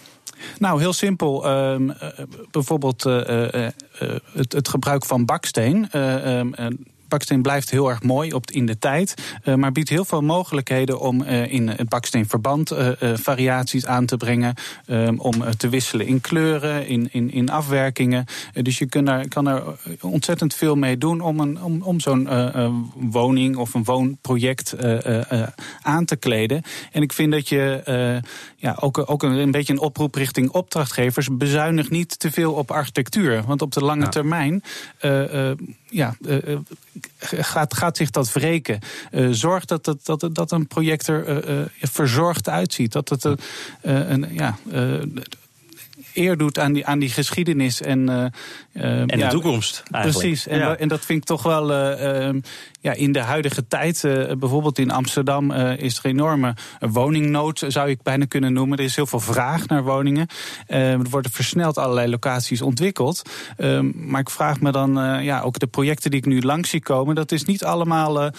Nou, 0.59 0.79
heel 0.79 0.93
simpel. 0.93 1.47
Uh, 1.47 1.75
bijvoorbeeld 2.51 3.05
uh, 3.05 3.27
uh, 3.27 3.67
het, 4.33 4.53
het, 4.53 4.67
gebruik 4.67 5.05
van 5.05 5.25
baksteen. 5.25 5.89
Baksteen 7.13 7.41
blijft 7.41 7.69
heel 7.69 7.89
erg 7.89 8.03
mooi 8.03 8.33
op, 8.33 8.51
in 8.51 8.65
de 8.65 8.77
tijd. 8.77 9.13
Uh, 9.45 9.55
maar 9.55 9.71
biedt 9.71 9.89
heel 9.89 10.05
veel 10.05 10.21
mogelijkheden 10.21 10.99
om 10.99 11.21
uh, 11.21 11.51
in 11.51 11.67
het 11.67 11.89
baksteenverband 11.89 12.71
uh, 12.71 12.89
variaties 13.13 13.85
aan 13.85 14.05
te 14.05 14.17
brengen. 14.17 14.55
Om 15.17 15.55
te 15.57 15.69
wisselen 15.69 16.05
in 16.05 16.21
kleuren, 16.21 16.87
in, 16.87 17.09
in, 17.11 17.31
in 17.31 17.49
afwerkingen. 17.49 18.25
dus 18.53 18.77
je 18.77 18.85
kan 18.85 19.07
er, 19.07 19.27
kan 19.27 19.47
er 19.47 19.63
ontzettend 20.01 20.53
veel 20.53 20.75
mee 20.75 20.97
doen 20.97 21.21
om, 21.21 21.39
een, 21.39 21.63
om, 21.63 21.81
om 21.81 21.99
zo'n 21.99 22.29
woning 22.93 23.55
of 23.55 23.73
een 23.73 23.83
woonproject 23.83 24.75
aan 25.81 26.05
te 26.05 26.15
kleden. 26.15 26.61
En 26.91 27.01
ik 27.01 27.13
vind 27.13 27.31
dat 27.31 27.49
je 27.49 27.81
ja, 28.55 28.77
ook, 28.79 29.09
ook 29.09 29.23
een, 29.23 29.31
een 29.31 29.51
beetje 29.51 29.73
een 29.73 29.79
oproep 29.79 30.15
richting 30.15 30.49
opdrachtgevers. 30.49 31.37
Bezuinig 31.37 31.89
niet 31.89 32.19
te 32.19 32.31
veel 32.31 32.53
op 32.53 32.71
architectuur. 32.71 33.43
Want 33.45 33.61
op 33.61 33.71
de 33.71 33.83
lange 33.83 34.09
termijn 34.09 34.63
ja, 35.93 36.15
uh, 36.21 36.57
gaat, 37.19 37.73
gaat 37.73 37.97
zich 37.97 38.09
dat 38.09 38.33
wreken. 38.33 38.79
Uh, 39.11 39.27
zorg 39.31 39.65
dat, 39.65 39.83
dat, 39.83 40.05
dat, 40.05 40.29
dat 40.31 40.51
een 40.51 40.67
project 40.67 41.07
er 41.07 41.49
uh, 41.49 41.65
verzorgd 41.79 42.49
uitziet. 42.49 42.91
Dat 42.91 43.09
het 43.09 43.27
een, 43.81 44.27
ja, 44.31 44.57
eer 46.13 46.37
doet 46.37 46.59
aan 46.59 46.73
die, 46.73 46.85
aan 46.85 46.99
die 46.99 47.09
geschiedenis. 47.09 47.81
En, 47.81 48.31
en 48.73 49.07
de 49.07 49.27
toekomst. 49.29 49.83
Eigenlijk. 49.91 50.27
Precies. 50.27 50.47
En, 50.47 50.79
en, 50.79 50.87
dat 50.87 51.05
vind 51.05 51.19
ik 51.19 51.25
toch 51.25 51.43
wel 51.43 51.73
ehm, 51.73 52.39
ja, 52.83 52.93
in 52.93 53.11
de 53.11 53.19
huidige 53.19 53.67
tijd, 53.67 54.03
uh, 54.03 54.31
bijvoorbeeld 54.31 54.79
in 54.79 54.91
Amsterdam, 54.91 55.51
uh, 55.51 55.77
is 55.77 55.97
er 55.97 56.05
enorme 56.05 56.55
woningnood, 56.79 57.63
zou 57.67 57.89
ik 57.89 58.01
bijna 58.01 58.25
kunnen 58.25 58.53
noemen. 58.53 58.77
Er 58.77 58.83
is 58.83 58.95
heel 58.95 59.05
veel 59.05 59.19
vraag 59.19 59.67
naar 59.67 59.83
woningen. 59.83 60.27
Uh, 60.67 60.91
er 60.91 61.09
worden 61.09 61.31
versneld 61.31 61.77
allerlei 61.77 62.09
locaties 62.09 62.61
ontwikkeld. 62.61 63.21
Ehm, 63.57 63.91
maar 63.95 64.21
ik 64.21 64.29
vraag 64.29 64.59
me 64.59 64.71
dan, 64.71 65.23
ja, 65.23 65.41
ook 65.41 65.59
de 65.59 65.67
projecten 65.67 66.11
die 66.11 66.19
ik 66.19 66.25
nu 66.25 66.41
langs 66.41 66.69
zie 66.69 66.81
komen, 66.81 67.15
dat 67.15 67.31
is 67.31 67.45
niet 67.45 67.63
allemaal 67.63 68.31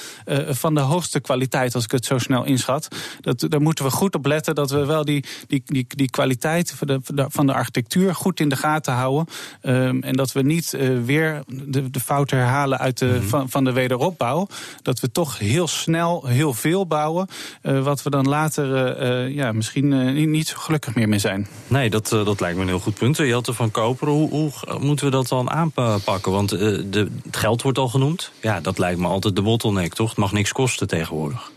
van 0.49 0.75
de 0.75 0.81
hoogste 0.81 1.21
kwaliteit, 1.21 1.75
als 1.75 1.85
ik 1.85 1.91
het 1.91 2.05
zo 2.05 2.19
snel 2.19 2.45
inschat. 2.45 2.89
Dat, 3.21 3.47
daar 3.49 3.63
moeten 3.63 3.85
we 3.85 3.91
goed 3.91 4.15
op 4.15 4.27
letten 4.27 4.55
dat 4.55 4.71
we 4.71 4.87
wel 4.87 5.05
die, 5.05 5.25
die, 5.47 5.63
die, 5.65 5.87
die 5.89 6.11
kwaliteit 6.11 6.75
van 6.77 6.87
de, 6.87 7.27
van 7.29 7.47
de 7.47 7.53
architectuur 7.53 8.15
goed 8.15 8.41
in 8.41 8.49
de 8.49 8.57
gaten 8.57 8.93
houden. 8.93 9.27
Um, 9.63 10.03
en 10.03 10.17
dat 10.17 10.33
we 10.33 10.43
niet 10.43 10.77
weer 11.05 11.43
de, 11.47 11.91
de 11.91 12.01
fouten 12.01 12.39
herhalen 12.39 12.79
uit 12.79 12.99
de, 12.99 13.07
mm 13.07 13.23
van, 13.29 13.51
van 13.51 13.65
de 13.65 13.73
wederopbouw 13.73 14.34
dat 14.83 15.01
we 15.01 15.11
toch 15.13 15.39
heel 15.39 15.69
snel 15.69 16.27
heel 16.27 16.55
veel 16.55 16.87
bouwen. 16.87 17.29
Uh, 17.63 17.83
wat 17.83 18.03
we 18.03 18.11
dan 18.11 18.29
later 18.29 18.67
uh, 19.03 19.35
ja, 19.35 19.53
misschien 19.53 20.31
niet 20.31 20.49
zo 20.49 20.57
gelukkig 20.59 20.95
meer 20.95 21.09
mee 21.09 21.19
zijn. 21.19 21.49
Nee, 21.67 21.91
dat, 21.91 22.09
dat 22.09 22.41
lijkt 22.41 22.57
me 22.57 22.63
een 22.63 22.69
heel 22.69 22.79
goed 22.79 22.95
punt. 22.95 23.17
Jelte 23.17 23.53
van 23.53 23.71
Koper, 23.71 24.09
hoe, 24.09 24.29
hoe 24.31 24.53
moeten 24.81 25.05
we 25.05 25.11
dat 25.11 25.29
dan 25.29 25.51
aanpakken? 25.51 26.33
Want 26.33 26.49
de, 26.49 27.09
het 27.25 27.37
geld 27.37 27.63
wordt 27.63 27.79
al 27.79 27.89
genoemd. 27.89 28.31
Ja, 28.41 28.61
dat 28.61 28.79
lijkt 28.79 29.01
me 29.01 29.07
altijd 29.07 29.37
de 29.37 29.43
bottleneck, 29.43 29.95
toch? 29.95 30.09
Het 30.09 30.19
mag 30.19 30.33
niks 30.33 30.53
kosten 30.53 30.87
tegenwoordig. 30.87 31.51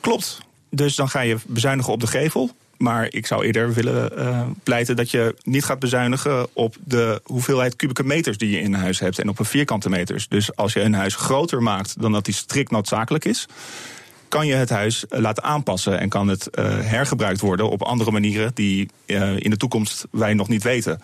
Klopt. 0.00 0.38
Dus 0.70 0.96
dan 0.96 1.08
ga 1.08 1.20
je 1.20 1.36
bezuinigen 1.46 1.92
op 1.92 2.00
de 2.00 2.06
gevel. 2.06 2.50
Maar 2.78 3.06
ik 3.10 3.26
zou 3.26 3.44
eerder 3.44 3.72
willen 3.74 4.18
uh, 4.18 4.46
pleiten 4.62 4.96
dat 4.96 5.10
je 5.10 5.34
niet 5.42 5.64
gaat 5.64 5.78
bezuinigen 5.78 6.46
op 6.52 6.76
de 6.84 7.20
hoeveelheid 7.24 7.76
kubieke 7.76 8.04
meters 8.04 8.38
die 8.38 8.50
je 8.50 8.60
in 8.60 8.74
huis 8.74 8.98
hebt 8.98 9.18
en 9.18 9.28
op 9.28 9.38
een 9.38 9.44
vierkante 9.44 9.88
meters. 9.88 10.28
Dus 10.28 10.56
als 10.56 10.72
je 10.72 10.80
een 10.80 10.94
huis 10.94 11.14
groter 11.14 11.62
maakt 11.62 12.00
dan 12.00 12.12
dat 12.12 12.24
die 12.24 12.34
strikt 12.34 12.70
noodzakelijk 12.70 13.24
is, 13.24 13.46
kan 14.28 14.46
je 14.46 14.54
het 14.54 14.70
huis 14.70 15.06
eh, 15.06 15.20
laten 15.20 15.42
aanpassen 15.42 15.98
en 16.00 16.08
kan 16.08 16.28
het 16.28 16.48
uh, 16.54 16.64
hergebruikt 16.80 17.40
worden 17.40 17.70
op 17.70 17.82
andere 17.82 18.10
manieren 18.10 18.50
die 18.54 18.88
in 19.36 19.50
de 19.50 19.56
toekomst 19.56 20.06
wij 20.10 20.34
nog 20.34 20.48
niet 20.48 20.62
weten. 20.62 21.00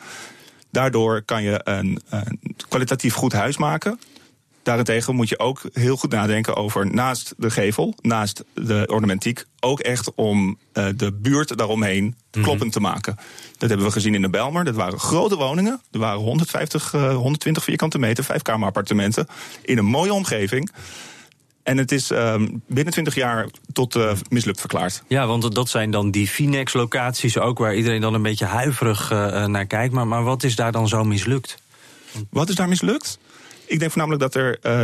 Daardoor 0.71 1.23
kan 1.23 1.43
je 1.43 1.61
een, 1.65 2.01
een 2.09 2.41
kwalitatief 2.69 3.15
goed 3.15 3.33
huis 3.33 3.57
maken 3.57 3.99
Daarentegen 4.65 5.15
moet 5.15 5.29
je 5.29 5.39
ook 5.39 5.61
heel 5.73 5.97
goed 5.97 6.11
nadenken 6.11 6.57
over 6.57 6.95
naast 6.95 7.35
de 7.37 7.51
gevel, 7.51 7.95
naast 8.01 8.45
de 8.55 8.85
ornamentiek, 8.87 9.45
ook 9.61 9.81
echt 9.81 10.15
om 10.15 10.59
uh, 10.75 10.87
de 10.97 11.13
buurt 11.13 11.59
daaromheen 11.59 12.17
mhm. 12.33 12.45
kloppend 12.45 12.73
te 12.73 12.81
maken. 12.81 13.17
Dat 13.59 13.69
hebben 13.69 13.87
we 13.87 13.93
gezien 13.93 14.15
in 14.15 14.23
de 14.23 14.31
Belmer. 14.31 14.65
Dat 14.65 14.75
waren 14.75 14.99
grote 14.99 15.37
woningen. 15.37 15.81
Er 15.91 15.99
waren 15.99 16.21
150, 16.21 16.93
uh, 16.93 17.15
120 17.17 17.65
vierkante 17.65 17.99
meter, 17.99 18.25
vijfkamerappartementen 18.25 19.27
in 19.63 19.79
een 19.79 19.85
mooie 19.85 20.13
omgeving. 20.13 20.71
En 21.63 21.79
het 21.79 21.93
is 21.93 22.11
uh, 22.11 22.35
binnen 22.67 22.93
20 22.93 23.15
jaar 23.15 23.49
tot 23.73 23.97
uh, 23.97 24.13
mislukt 24.29 24.61
verklaard. 24.61 25.03
Ja, 25.09 25.27
want 25.27 25.55
dat 25.55 25.69
zijn 25.69 25.91
dan 25.91 26.11
die 26.11 26.29
Finex-locaties 26.29 27.39
ook 27.39 27.59
waar 27.59 27.75
iedereen 27.75 28.01
dan 28.01 28.15
een 28.15 28.23
beetje 28.23 28.45
huiverig 28.45 29.13
uh, 29.13 29.47
naar 29.47 29.67
kijkt. 29.67 29.95
Maar, 29.95 30.07
maar 30.07 30.25
wat 30.25 30.43
is 30.43 30.57
daar 30.57 30.73
dan 30.73 30.89
zo 30.89 31.05
mislukt? 31.05 31.63
Wat 32.31 32.49
is 32.49 32.55
daar 32.55 32.69
mislukt? 32.69 33.19
Ik 33.75 33.81
denk 33.81 33.93
voornamelijk 33.93 34.23
dat 34.23 34.43
er 34.43 34.59
uh, 34.63 34.83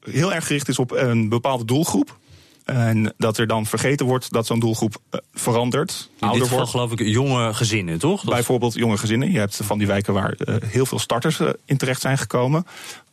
heel 0.00 0.32
erg 0.34 0.46
gericht 0.46 0.68
is 0.68 0.78
op 0.78 0.90
een 0.90 1.28
bepaalde 1.28 1.64
doelgroep. 1.64 2.18
En 2.64 3.14
dat 3.16 3.38
er 3.38 3.46
dan 3.46 3.66
vergeten 3.66 4.06
wordt 4.06 4.32
dat 4.32 4.46
zo'n 4.46 4.60
doelgroep 4.60 4.96
uh, 5.10 5.20
verandert. 5.32 6.10
In 6.14 6.20
ouder 6.20 6.40
dit 6.40 6.48
geval 6.48 6.66
geloof 6.66 6.92
ik 6.92 7.00
jonge 7.00 7.54
gezinnen, 7.54 7.98
toch? 7.98 8.24
Bijvoorbeeld 8.24 8.74
jonge 8.74 8.96
gezinnen. 8.96 9.30
Je 9.30 9.38
hebt 9.38 9.60
van 9.62 9.78
die 9.78 9.86
wijken 9.86 10.14
waar 10.14 10.34
uh, 10.38 10.54
heel 10.64 10.86
veel 10.86 10.98
starters 10.98 11.40
in 11.64 11.76
terecht 11.76 12.00
zijn 12.00 12.18
gekomen 12.18 12.66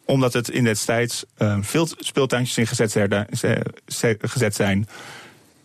omdat 0.06 0.34
het 0.34 0.50
in 0.50 0.64
destijds 0.64 1.26
veel 1.62 1.88
speeltuintjes 1.98 2.58
in 2.58 2.68
gezet, 2.68 2.98
gezet 4.22 4.56
zijn. 4.56 4.88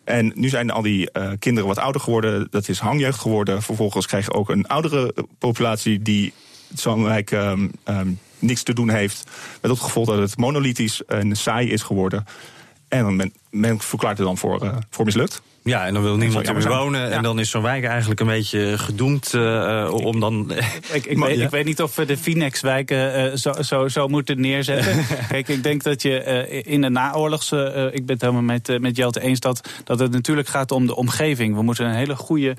En 0.04 0.32
nu 0.34 0.48
zijn 0.48 0.70
al 0.70 0.82
die 0.82 1.08
uh, 1.12 1.30
kinderen 1.38 1.68
wat 1.68 1.78
ouder 1.78 2.00
geworden. 2.00 2.46
Dat 2.50 2.68
is 2.68 2.78
hangjeugd 2.78 3.18
geworden. 3.18 3.62
Vervolgens 3.62 4.06
krijg 4.06 4.24
je 4.24 4.32
ook 4.32 4.48
een 4.48 4.66
oudere 4.66 5.14
populatie 5.38 6.02
die 6.02 6.32
zo'n 6.74 7.04
wijk 7.04 7.30
um, 7.30 7.70
um, 7.84 8.18
niks 8.44 8.62
te 8.62 8.74
doen 8.74 8.90
heeft. 8.90 9.30
Met 9.60 9.70
het 9.70 9.80
gevolg 9.80 10.06
dat 10.06 10.18
het 10.18 10.36
monolithisch 10.36 11.04
en 11.04 11.36
saai 11.36 11.70
is 11.70 11.82
geworden. 11.82 12.24
En 12.88 13.16
men, 13.16 13.32
men 13.50 13.80
verklaart 13.80 14.18
het 14.18 14.26
dan 14.26 14.38
voor, 14.38 14.64
uh, 14.64 14.76
voor 14.90 15.04
mislukt. 15.04 15.42
Ja, 15.64 15.86
en 15.86 15.94
dan 15.94 16.02
wil 16.02 16.16
niemand 16.16 16.48
er 16.48 16.54
meer 16.54 16.68
wonen. 16.68 17.10
En 17.10 17.22
dan 17.22 17.38
is 17.38 17.50
zo'n 17.50 17.62
wijk 17.62 17.84
eigenlijk 17.84 18.20
een 18.20 18.26
beetje 18.26 18.78
gedoemd 18.78 19.32
uh, 19.32 19.90
om 19.92 20.20
dan... 20.20 20.52
ik, 20.92 21.06
ik, 21.06 21.18
weet, 21.24 21.40
ik, 21.40 21.50
weet, 21.50 21.64
niet 21.64 21.82
of 21.82 21.96
we 21.96 22.04
de 22.04 22.16
Finex-wijken 22.16 23.30
uh, 23.30 23.36
zo, 23.36 23.52
zo, 23.62 23.88
zo, 23.88 24.08
moeten 24.08 24.40
neerzetten. 24.40 25.04
Kijk, 25.28 25.48
ik 25.48 25.62
denk 25.62 25.82
dat 25.82 26.02
je 26.02 26.46
uh, 26.48 26.72
in 26.72 26.80
de 26.80 26.88
naoorlogse... 26.88 27.90
ik 27.92 28.06
ben 28.06 28.14
het 28.14 28.20
helemaal 28.20 28.42
met, 28.42 28.80
met 28.80 28.96
Jelte 28.96 29.20
eens 29.20 29.40
dat, 29.40 29.68
dat 29.84 29.98
het 29.98 30.12
natuurlijk 30.12 30.48
gaat 30.48 30.70
om 30.70 30.86
de 30.86 30.96
omgeving. 30.96 31.54
We 31.54 31.62
moeten 31.62 31.86
een 31.86 31.94
hele 31.94 32.16
goede 32.16 32.56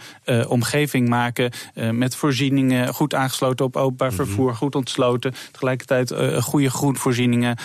omgeving 0.47 1.09
maken 1.09 1.51
met 1.91 2.15
voorzieningen... 2.15 2.93
goed 2.93 3.13
aangesloten 3.13 3.65
op 3.65 3.75
openbaar 3.75 4.07
mhm. 4.07 4.15
vervoer, 4.15 4.55
goed 4.55 4.75
ontsloten. 4.75 5.33
Tegelijkertijd 5.51 6.13
goede 6.43 6.69
groenvoorzieningen 6.69 7.57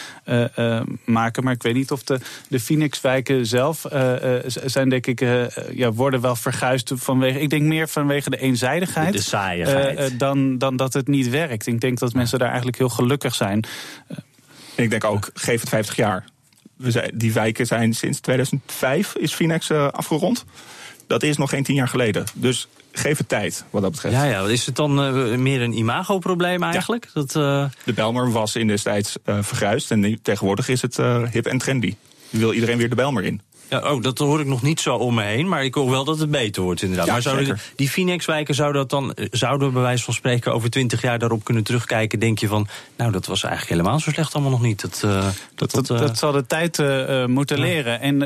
maken. 1.05 1.45
Maar 1.45 1.55
ik 1.55 1.63
weet 1.63 1.75
niet 1.75 1.91
of 1.91 2.03
de, 2.03 2.19
de 2.49 2.61
Finex-wijken 2.61 3.47
zelf 3.47 3.87
zijn 4.67 4.89
denk 4.89 5.07
ik 5.07 5.21
ja, 5.73 5.93
worden 5.93 6.21
wel 6.21 6.37
verguisd 6.37 6.93
vanwege. 6.95 7.41
Ik 7.41 7.51
denk 7.51 7.63
meer 7.63 7.89
vanwege 7.89 8.31
de 8.31 8.39
eenzijdigheid. 8.39 9.13
De 9.13 9.23
saaiigheid. 9.23 9.99
Uh, 9.99 10.19
dan, 10.19 10.59
dan 10.59 10.77
dat 10.77 10.93
het 10.93 11.09
niet 11.09 11.29
werkt. 11.29 11.67
Ik 11.67 11.81
denk 11.81 11.99
dat 11.99 12.13
mensen 12.13 12.39
daar 12.39 12.49
eigenlijk 12.49 12.79
heel 12.79 12.89
gelukkig 12.89 13.35
zijn. 13.35 13.65
Ik 14.75 14.91
denk 14.91 15.05
ook, 15.05 15.31
geef 15.35 15.61
het 15.61 15.69
50 15.69 15.97
jaar. 15.97 16.25
We 16.77 16.91
zijn, 16.91 17.11
die 17.15 17.33
wijken 17.33 17.67
zijn 17.67 17.95
sinds 17.95 18.21
2005 18.21 19.15
is 19.15 19.35
Finex 19.35 19.71
afgerond. 19.71 20.45
Dat 21.07 21.23
is 21.23 21.37
nog 21.37 21.51
geen 21.51 21.63
tien 21.63 21.75
jaar 21.75 21.89
geleden. 21.89 22.25
Dus 22.35 22.69
geef 22.93 23.19
het 23.19 23.29
tijd, 23.29 23.65
wat 23.71 23.83
dat 23.83 23.91
betreft. 23.91 24.15
Ja, 24.15 24.25
ja. 24.25 24.47
Is 24.47 24.67
het 24.67 24.77
dan 24.77 25.17
uh, 25.17 25.37
meer 25.37 25.63
een 25.63 25.73
imagoprobleem 25.73 26.63
eigenlijk? 26.63 27.05
Ja. 27.05 27.11
Dat, 27.13 27.35
uh... 27.35 27.65
De 27.85 27.93
Belmer 27.93 28.33
was 28.33 28.57
in 28.57 28.67
destijds 28.67 29.17
uh, 29.27 29.39
verguisd 29.41 29.91
en 29.91 30.19
tegenwoordig 30.23 30.69
is 30.69 30.83
het 30.83 30.97
hip 31.31 31.47
en 31.47 31.59
trendy. 31.59 31.95
wil 32.31 32.53
iedereen 32.53 32.79
weer 32.79 32.89
de 32.89 32.95
Belmer 32.95 33.25
in. 33.25 33.41
Ja, 33.71 33.93
oh, 33.93 34.03
dat 34.03 34.19
hoor 34.19 34.41
ik 34.41 34.47
nog 34.47 34.63
niet 34.63 34.81
zo 34.81 34.95
om 34.95 35.15
me 35.15 35.23
heen, 35.23 35.49
maar 35.49 35.65
ik 35.65 35.75
hoor 35.75 35.91
wel 35.91 36.05
dat 36.05 36.19
het 36.19 36.31
beter 36.31 36.63
wordt 36.63 36.83
inderdaad. 36.83 37.07
Ja, 37.07 37.13
maar 37.13 37.23
zouden 37.23 37.59
die 37.77 37.89
Phoenix-wijken 37.89 38.55
zou 38.55 38.73
dat 38.73 38.91
dan, 38.91 39.15
eh, 39.15 39.27
zouden 39.31 39.67
we 39.69 39.73
bij 39.75 39.83
wijze 39.83 40.05
van 40.05 40.15
spreken 40.15 40.53
over 40.55 40.71
twintig 40.71 41.03
jaar 41.03 41.19
daarop 41.19 41.45
kunnen 41.45 41.65
terugkijken? 41.65 42.19
Denk 42.19 42.39
je 42.39 42.47
van, 42.49 42.69
nou 42.97 43.13
dat 43.13 43.27
was 43.27 43.43
eigenlijk 43.43 43.73
helemaal 43.77 44.01
zo 44.01 44.11
slecht 44.11 44.35
allemaal 44.35 44.51
nog 44.53 44.63
niet. 44.63 44.81
Dat, 44.81 45.01
eh, 45.05 45.11
Dat, 45.55 45.71
dat, 45.71 45.87
dat, 45.87 45.91
eh, 45.91 46.07
dat 46.07 46.19
zal 46.19 46.33
de 46.33 46.47
tijd 46.47 46.79
moeten 47.29 47.57
Ja. 47.57 47.63
leren. 47.63 48.01
En 48.01 48.23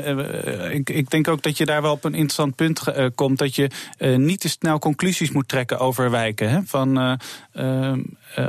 ik, 0.73 0.89
ik 0.89 1.09
denk 1.09 1.27
ook 1.27 1.41
dat 1.41 1.57
je 1.57 1.65
daar 1.65 1.81
wel 1.81 1.91
op 1.91 2.03
een 2.03 2.13
interessant 2.13 2.55
punt 2.55 2.83
komt. 3.15 3.37
Dat 3.37 3.55
je 3.55 3.69
niet 4.17 4.39
te 4.39 4.49
snel 4.49 4.79
conclusies 4.79 5.31
moet 5.31 5.47
trekken 5.47 5.79
over 5.79 6.11
wijken. 6.11 6.49
Hè? 6.49 6.59
Van, 6.65 7.19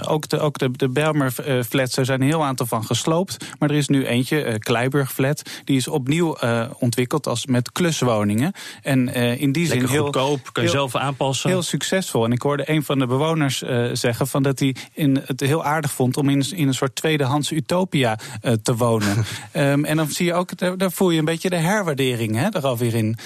ook 0.09 0.28
de, 0.28 0.38
ook 0.38 0.59
de, 0.59 0.70
de 0.70 0.88
Belmer-flats, 0.88 1.96
er 1.96 2.04
zijn 2.04 2.20
een 2.20 2.26
heel 2.26 2.44
aantal 2.44 2.66
van 2.66 2.85
gesloopt. 2.85 3.37
Maar 3.59 3.70
er 3.70 3.76
is 3.76 3.88
nu 3.88 4.06
eentje, 4.06 4.59
Kleiburg-flat, 4.59 5.42
die 5.64 5.76
is 5.76 5.88
opnieuw 5.88 6.37
eh, 6.37 6.66
ontwikkeld 6.87 7.27
als 7.27 7.46
met 7.46 7.72
kluswoningen. 7.72 8.53
En 8.83 9.14
eh, 9.14 9.40
in 9.40 9.53
die 9.53 9.66
zin 9.66 9.87
heel, 9.87 10.03
goedkoop, 10.03 10.53
kan 10.53 10.62
je 10.64 10.70
heel- 10.70 10.79
zelf 10.79 10.96
aanpassen. 10.96 11.51
Heel 11.51 11.62
succesvol. 11.62 12.25
En 12.25 12.33
ik 12.33 12.42
hoorde 12.42 12.70
een 12.70 12.83
van 12.83 12.99
de 12.99 13.07
bewoners 13.07 13.62
eh, 13.62 13.88
zeggen 13.92 14.27
van 14.27 14.42
dat 14.42 14.59
hij 14.59 14.75
in, 14.92 15.22
het 15.27 15.40
heel 15.40 15.64
aardig 15.64 15.92
vond 15.92 16.16
om 16.16 16.29
in, 16.29 16.44
in 16.55 16.68
een 16.68 16.75
soort 16.75 16.94
tweedehands 16.94 17.51
utopia 17.53 18.18
eh, 18.40 18.53
te 18.53 18.77
wonen. 18.77 19.14
Ehm, 19.53 19.85
en 19.85 19.96
dan 19.96 20.09
zie 20.09 20.27
je 20.27 20.35
ook, 20.35 20.79
daar, 20.79 20.92
voel 20.92 21.11
je 21.11 21.18
een 21.18 21.25
beetje 21.25 21.51
de 21.51 21.57
herwaardering 21.57 22.37
hè, 22.37 22.49
er 22.49 22.66
alweer 22.66 22.94
in. 22.94 23.16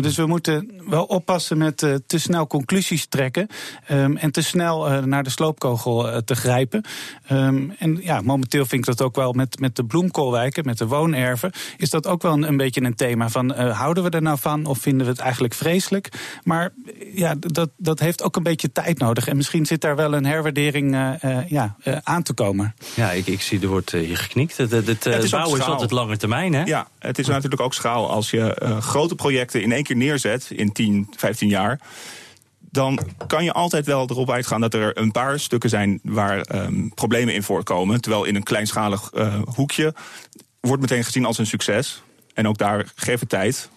Dus 0.00 0.16
we 0.16 0.26
moeten 0.26 0.70
wel 0.88 1.04
oppassen 1.04 1.58
met 1.58 1.76
te 2.06 2.18
snel 2.18 2.46
conclusies 2.46 3.06
trekken. 3.06 3.46
ehm, 3.86 4.16
en 4.16 4.30
te 4.30 4.42
snel 4.42 5.00
naar 5.06 5.22
de 5.22 5.30
sloopkogel 5.30 6.22
te 6.24 6.34
grijpen. 6.34 6.82
Ehm, 7.26 7.70
en 7.78 7.98
ja, 8.02 8.20
momenteel 8.20 8.66
vind 8.66 8.88
ik 8.88 8.96
dat 8.96 9.06
ook 9.06 9.16
wel 9.16 9.32
met, 9.32 9.60
met 9.60 9.76
de 9.76 9.84
bloemkoolwijken, 9.84 10.64
met 10.64 10.78
de 10.78 10.86
woonerven. 10.86 11.52
Is 11.76 11.90
dat 11.90 12.06
ook 12.06 12.22
wel 12.22 12.32
een, 12.32 12.42
een 12.48 12.56
beetje 12.56 12.82
een 12.82 12.94
thema 12.94 13.09
van 13.16 13.54
eh, 13.54 13.78
houden 13.78 14.04
we 14.04 14.10
er 14.10 14.22
nou 14.22 14.38
van 14.38 14.66
of 14.66 14.78
vinden 14.78 15.06
we 15.06 15.12
het 15.12 15.20
eigenlijk 15.20 15.54
vreselijk? 15.54 16.08
Maar 16.44 16.72
ja, 17.14 17.34
dat, 17.38 17.70
dat 17.76 17.98
heeft 17.98 18.22
ook 18.22 18.36
een 18.36 18.42
beetje 18.42 18.72
tijd 18.72 18.98
nodig. 18.98 19.28
En 19.28 19.36
misschien 19.36 19.66
zit 19.66 19.80
daar 19.80 19.96
wel 19.96 20.14
een 20.14 20.26
herwaardering 20.26 20.94
eh, 20.94 21.24
eh, 21.24 21.48
ja, 21.48 21.76
eh, 21.82 21.96
aan 22.02 22.22
te 22.22 22.32
komen. 22.32 22.74
Ja, 22.94 23.10
ik, 23.10 23.26
ik 23.26 23.40
zie, 23.40 23.60
er 23.60 23.68
wordt 23.68 23.92
eh, 23.92 24.00
hier 24.00 24.16
geknikt. 24.16 24.56
Het, 24.56 24.70
het, 24.70 24.86
het, 24.86 25.06
eh, 25.06 25.12
Het 25.12 25.22
is 25.22 25.30
bouwen 25.30 25.60
is 25.60 25.66
altijd 25.66 25.90
lange 25.90 26.16
termijn, 26.16 26.52
hè? 26.52 26.62
Ja, 26.62 26.88
het 26.98 27.18
is 27.18 27.26
natuurlijk 27.26 27.62
ook 27.62 27.74
schaal. 27.74 28.10
Als 28.10 28.30
je 28.30 28.54
eh, 28.54 28.80
grote 28.80 29.14
projecten 29.14 29.62
in 29.62 29.72
één 29.72 29.82
keer 29.82 29.96
neerzet 29.96 30.50
in 30.50 30.72
10, 30.72 31.06
15 31.16 31.48
jaar. 31.48 31.80
Dan 32.72 32.98
kan 33.26 33.44
je 33.44 33.52
altijd 33.52 33.86
wel 33.86 34.08
erop 34.10 34.30
uitgaan 34.30 34.60
dat 34.60 34.74
er 34.74 34.98
een 34.98 35.10
paar 35.10 35.40
stukken 35.40 35.70
zijn 35.70 36.00
waar 36.02 36.40
ehm, 36.40 36.88
problemen 36.88 37.34
in 37.34 37.42
voorkomen. 37.42 38.00
Terwijl 38.00 38.24
in 38.24 38.36
een 38.36 38.42
kleinschalig 38.42 39.10
eh, 39.12 39.34
hoekje 39.54 39.94
wordt 40.60 40.82
meteen 40.82 41.04
gezien 41.04 41.24
als 41.24 41.38
een 41.38 41.46
succes. 41.46 42.02
En 42.34 42.48
ook 42.48 42.58
daar 42.58 42.92
geef 42.94 43.20
het 43.20 43.28
tijd. 43.28 43.68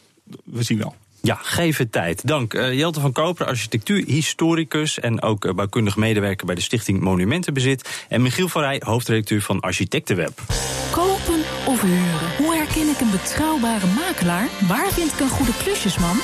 We 0.43 0.63
zien 0.63 0.77
wel. 0.77 0.95
Ja, 1.21 1.39
geef 1.41 1.77
het 1.77 1.91
tijd. 1.91 2.27
Dank. 2.27 2.53
Eh, 2.53 2.73
Jelte 2.73 2.99
van 2.99 3.11
Koper, 3.11 3.45
architectuurhistoricus 3.45 4.99
en 4.99 5.21
ook 5.21 5.45
eh, 5.45 5.53
bouwkundig 5.53 5.95
medewerker 5.95 6.45
bij 6.45 6.55
de 6.55 6.61
Stichting 6.61 6.99
Monumentenbezit. 6.99 8.05
En 8.09 8.21
Michiel 8.21 8.47
van 8.47 8.61
Rij, 8.61 8.81
hoofdredacteur 8.85 9.41
van 9.41 9.59
Architectenweb. 9.59 10.41
Kopen 10.91 11.41
of 11.65 11.81
huren? 11.81 12.35
Hoe 12.37 12.55
herken 12.55 12.89
ik 12.89 12.99
een 12.99 13.11
betrouwbare 13.11 13.87
makelaar? 13.87 14.47
Waar 14.67 14.91
vind 14.91 15.11
ik 15.11 15.19
een 15.19 15.29
goede 15.29 15.57
klusjesman? 15.57 16.17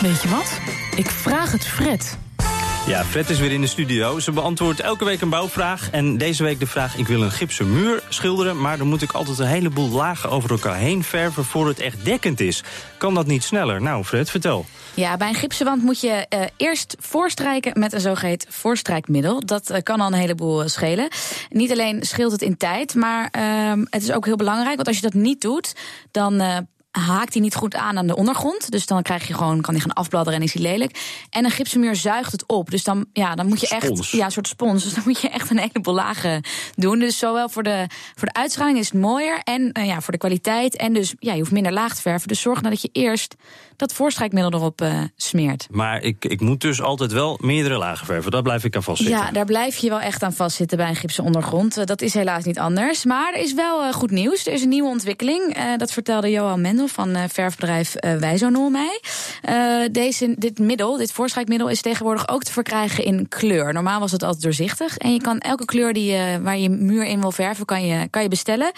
Weet 0.00 0.22
je 0.22 0.28
wat? 0.28 0.60
Ik 0.96 1.06
vraag 1.06 1.52
het 1.52 1.66
Fred. 1.66 2.18
Ja, 2.90 3.04
Fred 3.04 3.30
is 3.30 3.38
weer 3.38 3.52
in 3.52 3.60
de 3.60 3.66
studio. 3.66 4.18
Ze 4.18 4.32
beantwoordt 4.32 4.80
elke 4.80 5.04
week 5.04 5.20
een 5.20 5.28
bouwvraag. 5.28 5.90
En 5.90 6.18
deze 6.18 6.42
week 6.42 6.58
de 6.58 6.66
vraag: 6.66 6.96
ik 6.96 7.06
wil 7.06 7.22
een 7.22 7.30
gipsen 7.30 7.72
muur 7.72 8.02
schilderen. 8.08 8.60
Maar 8.60 8.78
dan 8.78 8.86
moet 8.86 9.02
ik 9.02 9.12
altijd 9.12 9.38
een 9.38 9.46
heleboel 9.46 9.88
lagen 9.88 10.30
over 10.30 10.50
elkaar 10.50 10.76
heen 10.76 11.02
verven 11.02 11.44
voor 11.44 11.68
het 11.68 11.80
echt 11.80 12.04
dekkend 12.04 12.40
is. 12.40 12.62
Kan 12.98 13.14
dat 13.14 13.26
niet 13.26 13.42
sneller? 13.42 13.82
Nou, 13.82 14.04
Fred, 14.04 14.30
vertel. 14.30 14.66
Ja, 14.94 15.16
bij 15.16 15.28
een 15.28 15.34
gipsenwand 15.34 15.82
moet 15.82 16.00
je 16.00 16.26
eh, 16.28 16.40
eerst 16.56 16.96
voorstrijken 16.98 17.80
met 17.80 17.92
een 17.92 18.00
zogeheten 18.00 18.52
voorstrijkmiddel. 18.52 19.46
Dat 19.46 19.70
eh, 19.70 19.82
kan 19.82 20.00
al 20.00 20.06
een 20.06 20.12
heleboel 20.12 20.62
eh, 20.62 20.68
schelen. 20.68 21.08
Niet 21.50 21.70
alleen 21.70 22.02
scheelt 22.02 22.32
het 22.32 22.42
in 22.42 22.56
tijd, 22.56 22.94
maar 22.94 23.28
ehm, 23.30 23.84
het 23.90 24.02
is 24.02 24.12
ook 24.12 24.24
heel 24.24 24.36
belangrijk. 24.36 24.76
Want 24.76 24.88
als 24.88 24.96
je 24.96 25.02
dat 25.02 25.14
niet 25.14 25.40
doet, 25.40 25.74
dan 26.10 26.66
haakt 26.90 27.32
hij 27.32 27.42
niet 27.42 27.54
goed 27.54 27.74
aan 27.74 27.98
aan 27.98 28.06
de 28.06 28.16
ondergrond. 28.16 28.70
Dus 28.70 28.86
dan 28.86 29.02
krijg 29.02 29.26
je 29.26 29.34
gewoon, 29.34 29.60
kan 29.60 29.74
hij 29.74 29.82
gaan 29.82 29.92
afbladderen 29.92 30.38
en 30.38 30.44
is 30.44 30.52
hij 30.52 30.62
lelijk. 30.62 30.98
En 31.30 31.44
een 31.44 31.50
gipsenmuur 31.50 31.96
zuigt 31.96 32.32
het 32.32 32.46
op. 32.46 32.70
Dus 32.70 32.84
dan, 32.84 33.06
ja, 33.12 33.34
dan 33.34 33.46
moet 33.46 33.60
je 33.60 33.68
echt. 33.68 33.84
Spons. 33.86 34.10
Ja, 34.10 34.24
een 34.24 34.30
soort 34.30 34.48
spons. 34.48 34.82
Dus 34.90 34.94
dan 34.94 35.02
moet 35.06 35.20
je 35.20 35.28
echt 35.28 35.50
een 35.50 35.58
heleboel 35.58 35.94
lagen 35.94 36.42
doen. 36.74 36.98
Dus 36.98 37.18
zowel 37.18 37.48
voor 37.48 37.62
de, 37.62 37.86
voor 38.14 38.28
de 38.28 38.34
uitstraling 38.34 38.78
is 38.78 38.90
het 38.90 39.00
mooier. 39.00 39.40
En 39.44 39.72
eh, 39.72 39.86
ja, 39.86 40.00
voor 40.00 40.12
de 40.12 40.18
kwaliteit. 40.18 40.76
En 40.76 40.92
dus 40.92 41.14
ja, 41.18 41.32
je 41.32 41.38
hoeft 41.38 41.50
minder 41.50 41.72
laag 41.72 41.94
te 41.94 42.02
verven. 42.02 42.28
Dus 42.28 42.40
zorg 42.40 42.60
nou 42.60 42.74
dat 42.74 42.82
je 42.82 42.88
eerst 42.92 43.34
dat 43.76 43.92
voorstrijkmiddel 43.92 44.52
erop 44.52 44.80
eh, 44.80 45.02
smeert. 45.16 45.66
Maar 45.70 46.02
ik, 46.02 46.24
ik 46.24 46.40
moet 46.40 46.60
dus 46.60 46.82
altijd 46.82 47.12
wel 47.12 47.38
meerdere 47.42 47.78
lagen 47.78 48.06
verven. 48.06 48.30
Daar 48.30 48.42
blijf 48.42 48.64
ik 48.64 48.76
aan 48.76 48.82
vastzitten. 48.82 49.18
Ja, 49.18 49.30
daar 49.30 49.44
blijf 49.44 49.76
je 49.76 49.88
wel 49.88 50.00
echt 50.00 50.22
aan 50.22 50.32
vastzitten 50.32 50.76
bij 50.76 50.88
een 50.88 50.96
gipsen 50.96 51.24
ondergrond. 51.24 51.76
Eh, 51.76 51.84
Dat 51.84 52.02
is 52.02 52.14
helaas 52.14 52.44
niet 52.44 52.58
anders. 52.58 53.04
Maar 53.04 53.32
er 53.32 53.40
is 53.40 53.54
wel 53.54 53.92
goed 53.92 54.10
nieuws. 54.10 54.46
Er 54.46 54.52
is 54.52 54.62
een 54.62 54.68
nieuwe 54.68 54.88
ontwikkeling. 54.88 55.56
Dat 55.76 55.92
vertelde 55.92 56.30
Johan 56.30 56.60
Mendel 56.60 56.79
van 56.88 57.14
eh, 57.14 57.22
verfbedrijf 57.28 57.94
eh 57.94 58.16
Wijzonol 58.16 58.70
mij. 58.70 59.00
Eh, 59.42 59.82
deze, 59.92 60.34
dit 60.38 60.58
middel, 60.58 60.96
dit 60.96 61.12
voorstrijkmiddel, 61.12 61.68
is 61.68 61.80
tegenwoordig 61.80 62.28
ook 62.28 62.42
te 62.42 62.52
verkrijgen 62.52 63.04
in 63.04 63.28
kleur. 63.28 63.72
Normaal 63.72 64.00
was 64.00 64.12
het 64.12 64.22
altijd 64.22 64.42
doorzichtig. 64.42 64.96
En 64.96 65.12
je 65.12 65.20
kan 65.20 65.38
elke 65.38 65.64
kleur 65.64 65.92
die 65.92 66.12
je, 66.12 66.38
waar 66.42 66.58
je 66.58 66.68
muur 66.68 67.04
in 67.04 67.20
wil 67.20 67.32
verven, 67.32 67.64
kan 67.64 67.86
je, 67.86 68.08
kan 68.08 68.22
je 68.22 68.28
bestellen. 68.28 68.72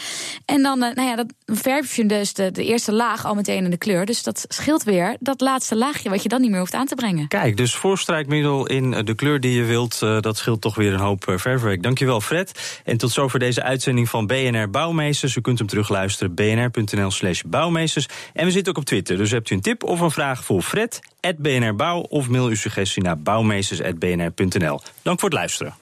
En 0.45 0.63
dan 0.63 0.79
nou 0.79 1.03
ja, 1.03 1.17
dat 1.17 1.27
verf 1.47 1.97
je 1.97 2.07
dus 2.07 2.35
de, 2.35 2.51
eerste 2.53 2.93
laag 2.93 3.25
al 3.25 3.35
meteen 3.35 3.65
in 3.65 3.71
de 3.71 3.77
kleur. 3.77 4.07
Dus 4.07 4.23
dat 4.23 4.45
scheelt 4.49 4.83
weer 4.83 5.17
dat 5.21 5.41
laatste 5.41 5.77
laagje 5.77 6.11
wat 6.11 6.23
je 6.23 6.29
dan 6.29 6.41
niet 6.41 6.51
meer 6.51 6.59
hoeft 6.59 6.75
aan 6.75 6.87
te 6.87 6.95
brengen. 6.95 7.29
Kijk, 7.29 7.57
dus 7.57 7.75
voorstrijkmiddel 7.75 8.67
in 8.67 8.91
de 8.91 9.15
kleur 9.15 9.41
die 9.41 9.55
je 9.55 9.65
wilt, 9.65 9.99
dat 9.99 10.37
scheelt 10.37 10.61
toch 10.61 10.75
weer 10.75 10.93
een 10.93 11.01
hoop 11.01 11.25
verfwerk. 11.41 11.83
Dankjewel 11.83 12.21
Fred. 12.21 12.81
En 12.85 12.97
tot 12.97 13.11
zover 13.11 13.39
deze 13.39 13.63
uitzending 13.63 14.09
van 14.09 14.27
BNR 14.27 14.71
Bouwmeesters. 14.71 15.37
U 15.37 15.41
kunt 15.41 15.59
hem 15.59 15.69
terugluisteren, 15.69 16.35
bnr.nl 16.35 17.11
slash 17.11 17.43
bouwmeesters. 17.47 17.92
En 18.33 18.45
we 18.45 18.51
zitten 18.51 18.73
ook 18.73 18.79
op 18.79 18.85
Twitter, 18.85 19.17
dus 19.17 19.31
hebt 19.31 19.51
u 19.51 19.55
een 19.55 19.61
tip 19.61 19.83
of 19.83 20.01
een 20.01 20.11
vraag 20.11 20.45
voor 20.45 20.63
Fred, 20.63 21.01
BNR 21.39 21.75
Bouw, 21.75 22.01
of 22.01 22.29
mail 22.29 22.47
uw 22.47 22.55
suggestie 22.55 23.03
naar 23.03 23.19
bouwmeesters.bnr.nl. 23.19 24.81
Dank 25.03 25.21
voor 25.21 25.29
het 25.29 25.39
luisteren. 25.39 25.75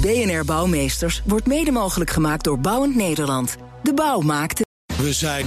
BNR 0.00 0.44
Bouwmeesters 0.44 1.22
wordt 1.24 1.46
mede 1.46 1.70
mogelijk 1.70 2.10
gemaakt 2.10 2.44
door 2.44 2.58
Bouwend 2.60 2.94
Nederland. 2.94 3.56
De 3.82 3.94
bouw 3.94 4.20
maakt 4.20 4.60
We 4.96 5.12
zijn 5.12 5.46